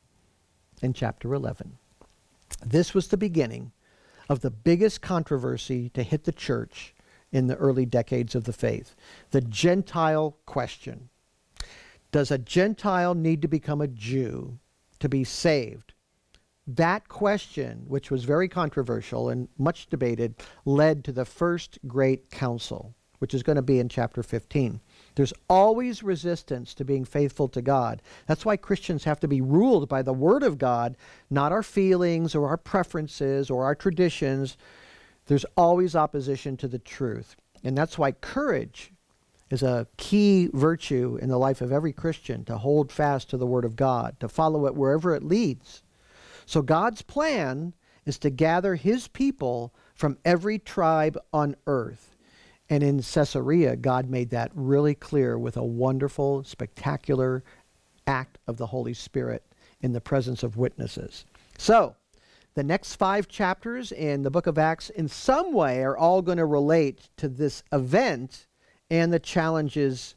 in 0.82 0.92
chapter 0.92 1.32
11. 1.32 1.78
This 2.64 2.94
was 2.94 3.08
the 3.08 3.16
beginning 3.16 3.72
of 4.28 4.40
the 4.40 4.50
biggest 4.50 5.02
controversy 5.02 5.90
to 5.90 6.02
hit 6.02 6.24
the 6.24 6.32
church 6.32 6.94
in 7.32 7.46
the 7.46 7.56
early 7.56 7.84
decades 7.84 8.34
of 8.34 8.44
the 8.44 8.52
faith. 8.52 8.94
The 9.30 9.40
Gentile 9.40 10.36
question. 10.46 11.08
Does 12.12 12.30
a 12.30 12.38
Gentile 12.38 13.14
need 13.14 13.42
to 13.42 13.48
become 13.48 13.80
a 13.80 13.88
Jew 13.88 14.58
to 15.00 15.08
be 15.08 15.24
saved? 15.24 15.92
That 16.66 17.08
question, 17.08 17.84
which 17.88 18.10
was 18.10 18.24
very 18.24 18.48
controversial 18.48 19.28
and 19.28 19.48
much 19.58 19.88
debated, 19.88 20.36
led 20.64 21.04
to 21.04 21.12
the 21.12 21.24
first 21.24 21.78
great 21.86 22.30
council, 22.30 22.94
which 23.18 23.34
is 23.34 23.42
going 23.42 23.56
to 23.56 23.62
be 23.62 23.80
in 23.80 23.88
chapter 23.88 24.22
15. 24.22 24.80
There's 25.14 25.32
always 25.48 26.02
resistance 26.02 26.74
to 26.74 26.84
being 26.84 27.04
faithful 27.04 27.48
to 27.48 27.62
God. 27.62 28.02
That's 28.26 28.44
why 28.44 28.56
Christians 28.56 29.04
have 29.04 29.20
to 29.20 29.28
be 29.28 29.40
ruled 29.40 29.88
by 29.88 30.02
the 30.02 30.12
Word 30.12 30.42
of 30.42 30.58
God, 30.58 30.96
not 31.30 31.52
our 31.52 31.62
feelings 31.62 32.34
or 32.34 32.48
our 32.48 32.56
preferences 32.56 33.48
or 33.48 33.64
our 33.64 33.74
traditions, 33.74 34.56
there's 35.26 35.46
always 35.56 35.96
opposition 35.96 36.56
to 36.58 36.68
the 36.68 36.78
truth. 36.78 37.36
And 37.62 37.78
that's 37.78 37.96
why 37.96 38.12
courage 38.12 38.92
is 39.50 39.62
a 39.62 39.86
key 39.96 40.50
virtue 40.52 41.18
in 41.20 41.28
the 41.28 41.38
life 41.38 41.60
of 41.60 41.72
every 41.72 41.92
Christian 41.92 42.44
to 42.44 42.58
hold 42.58 42.90
fast 42.90 43.30
to 43.30 43.36
the 43.36 43.46
Word 43.46 43.64
of 43.64 43.76
God, 43.76 44.18
to 44.20 44.28
follow 44.28 44.66
it 44.66 44.74
wherever 44.74 45.14
it 45.14 45.22
leads. 45.22 45.82
So 46.44 46.60
God's 46.60 47.02
plan 47.02 47.72
is 48.04 48.18
to 48.18 48.30
gather 48.30 48.74
His 48.74 49.08
people 49.08 49.72
from 49.94 50.18
every 50.24 50.58
tribe 50.58 51.16
on 51.32 51.56
earth. 51.66 52.13
And 52.70 52.82
in 52.82 53.02
Caesarea, 53.02 53.76
God 53.76 54.08
made 54.08 54.30
that 54.30 54.50
really 54.54 54.94
clear 54.94 55.38
with 55.38 55.56
a 55.56 55.64
wonderful, 55.64 56.44
spectacular 56.44 57.44
act 58.06 58.38
of 58.46 58.56
the 58.56 58.66
Holy 58.66 58.94
Spirit 58.94 59.44
in 59.80 59.92
the 59.92 60.00
presence 60.00 60.42
of 60.42 60.56
witnesses. 60.56 61.26
So, 61.58 61.94
the 62.54 62.62
next 62.62 62.94
five 62.94 63.28
chapters 63.28 63.90
in 63.90 64.22
the 64.22 64.30
book 64.30 64.46
of 64.46 64.58
Acts, 64.58 64.88
in 64.90 65.08
some 65.08 65.52
way, 65.52 65.82
are 65.82 65.96
all 65.96 66.22
going 66.22 66.38
to 66.38 66.46
relate 66.46 67.08
to 67.16 67.28
this 67.28 67.64
event 67.72 68.46
and 68.90 69.12
the 69.12 69.18
challenges 69.18 70.14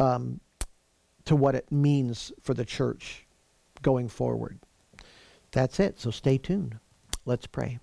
um, 0.00 0.40
to 1.24 1.36
what 1.36 1.54
it 1.54 1.70
means 1.70 2.32
for 2.42 2.52
the 2.52 2.64
church 2.64 3.26
going 3.82 4.08
forward. 4.08 4.58
That's 5.52 5.78
it. 5.78 6.00
So 6.00 6.10
stay 6.10 6.36
tuned. 6.36 6.78
Let's 7.24 7.46
pray. 7.46 7.78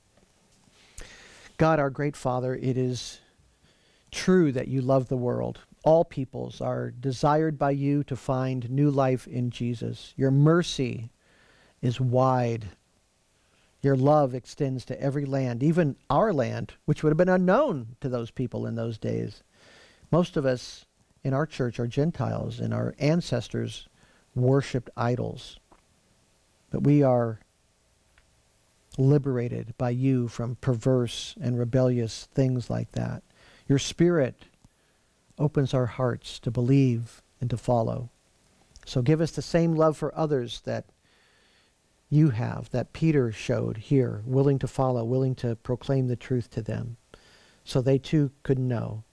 God, 1.58 1.80
our 1.80 1.90
great 1.90 2.16
Father, 2.16 2.56
it 2.56 2.78
is 2.78 3.20
true 4.12 4.52
that 4.52 4.68
you 4.68 4.82
love 4.82 5.08
the 5.08 5.18
world. 5.18 5.60
All 5.84 6.04
peoples 6.04 6.62
are 6.62 6.92
desired 6.92 7.58
by 7.58 7.72
you 7.72 8.04
to 8.06 8.16
find 8.16 8.70
new 8.70 8.90
life 8.90 9.28
in 9.28 9.52
Jesus. 9.52 10.14
Your 10.16 10.32
mercy 10.32 11.12
is 11.82 12.00
wide 12.00 12.70
your 13.86 13.96
love 13.96 14.34
extends 14.34 14.84
to 14.86 15.00
every 15.00 15.26
land, 15.26 15.62
even 15.62 15.96
our 16.10 16.34
land, 16.34 16.74
which 16.86 17.04
would 17.04 17.12
have 17.12 17.18
been 17.18 17.30
unknown 17.30 17.96
to 18.02 18.10
those 18.10 18.32
people 18.32 18.66
in 18.66 18.74
those 18.74 18.98
days. 18.98 19.44
Most 20.12 20.36
of 20.36 20.44
us 20.44 20.88
in 21.24 21.36
our 21.36 21.46
church 21.46 21.80
are 21.80 21.86
Gentiles, 21.86 22.60
and 22.60 22.74
our 22.74 22.96
ancestors 22.98 23.88
worshipped 24.34 24.90
idols. 24.98 25.60
But 26.72 26.82
we 26.82 27.04
are 27.04 27.42
liberated 28.98 29.74
by 29.78 29.90
you 29.90 30.28
from 30.28 30.58
perverse 30.62 31.36
and 31.42 31.60
rebellious 31.60 32.28
things 32.34 32.70
like 32.70 32.92
that. 32.94 33.24
Your 33.68 33.80
Spirit 33.80 34.46
opens 35.38 35.74
our 35.74 35.86
hearts 35.86 36.40
to 36.40 36.52
believe 36.52 37.22
and 37.42 37.50
to 37.50 37.58
follow. 37.58 38.10
So 38.86 39.02
give 39.02 39.22
us 39.22 39.32
the 39.32 39.42
same 39.42 39.76
love 39.76 39.98
for 39.98 40.16
others 40.18 40.62
that 40.66 40.86
you 42.10 42.30
have 42.30 42.70
that 42.70 42.94
Peter 42.94 43.32
showed 43.32 43.78
here, 43.78 44.22
willing 44.26 44.60
to 44.60 44.68
follow, 44.68 45.04
willing 45.04 45.36
to 45.36 45.56
proclaim 45.56 46.08
the 46.08 46.16
truth 46.16 46.50
to 46.52 46.62
them, 46.62 46.98
so 47.64 47.82
they 47.82 47.98
too 47.98 48.32
could 48.44 48.60
know. 48.60 49.04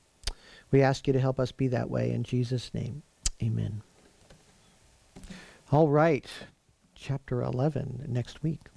We 0.71 0.83
ask 0.83 1.07
you 1.07 1.13
to 1.13 1.21
help 1.21 1.41
us 1.41 1.53
be 1.53 1.69
that 1.69 1.91
way 1.91 2.13
in 2.13 2.23
Jesus' 2.23 2.73
name. 2.75 3.03
Amen. 3.43 3.83
All 5.71 5.89
right, 5.89 6.27
chapter 6.95 7.43
11 7.43 8.05
next 8.09 8.43
week. 8.43 8.72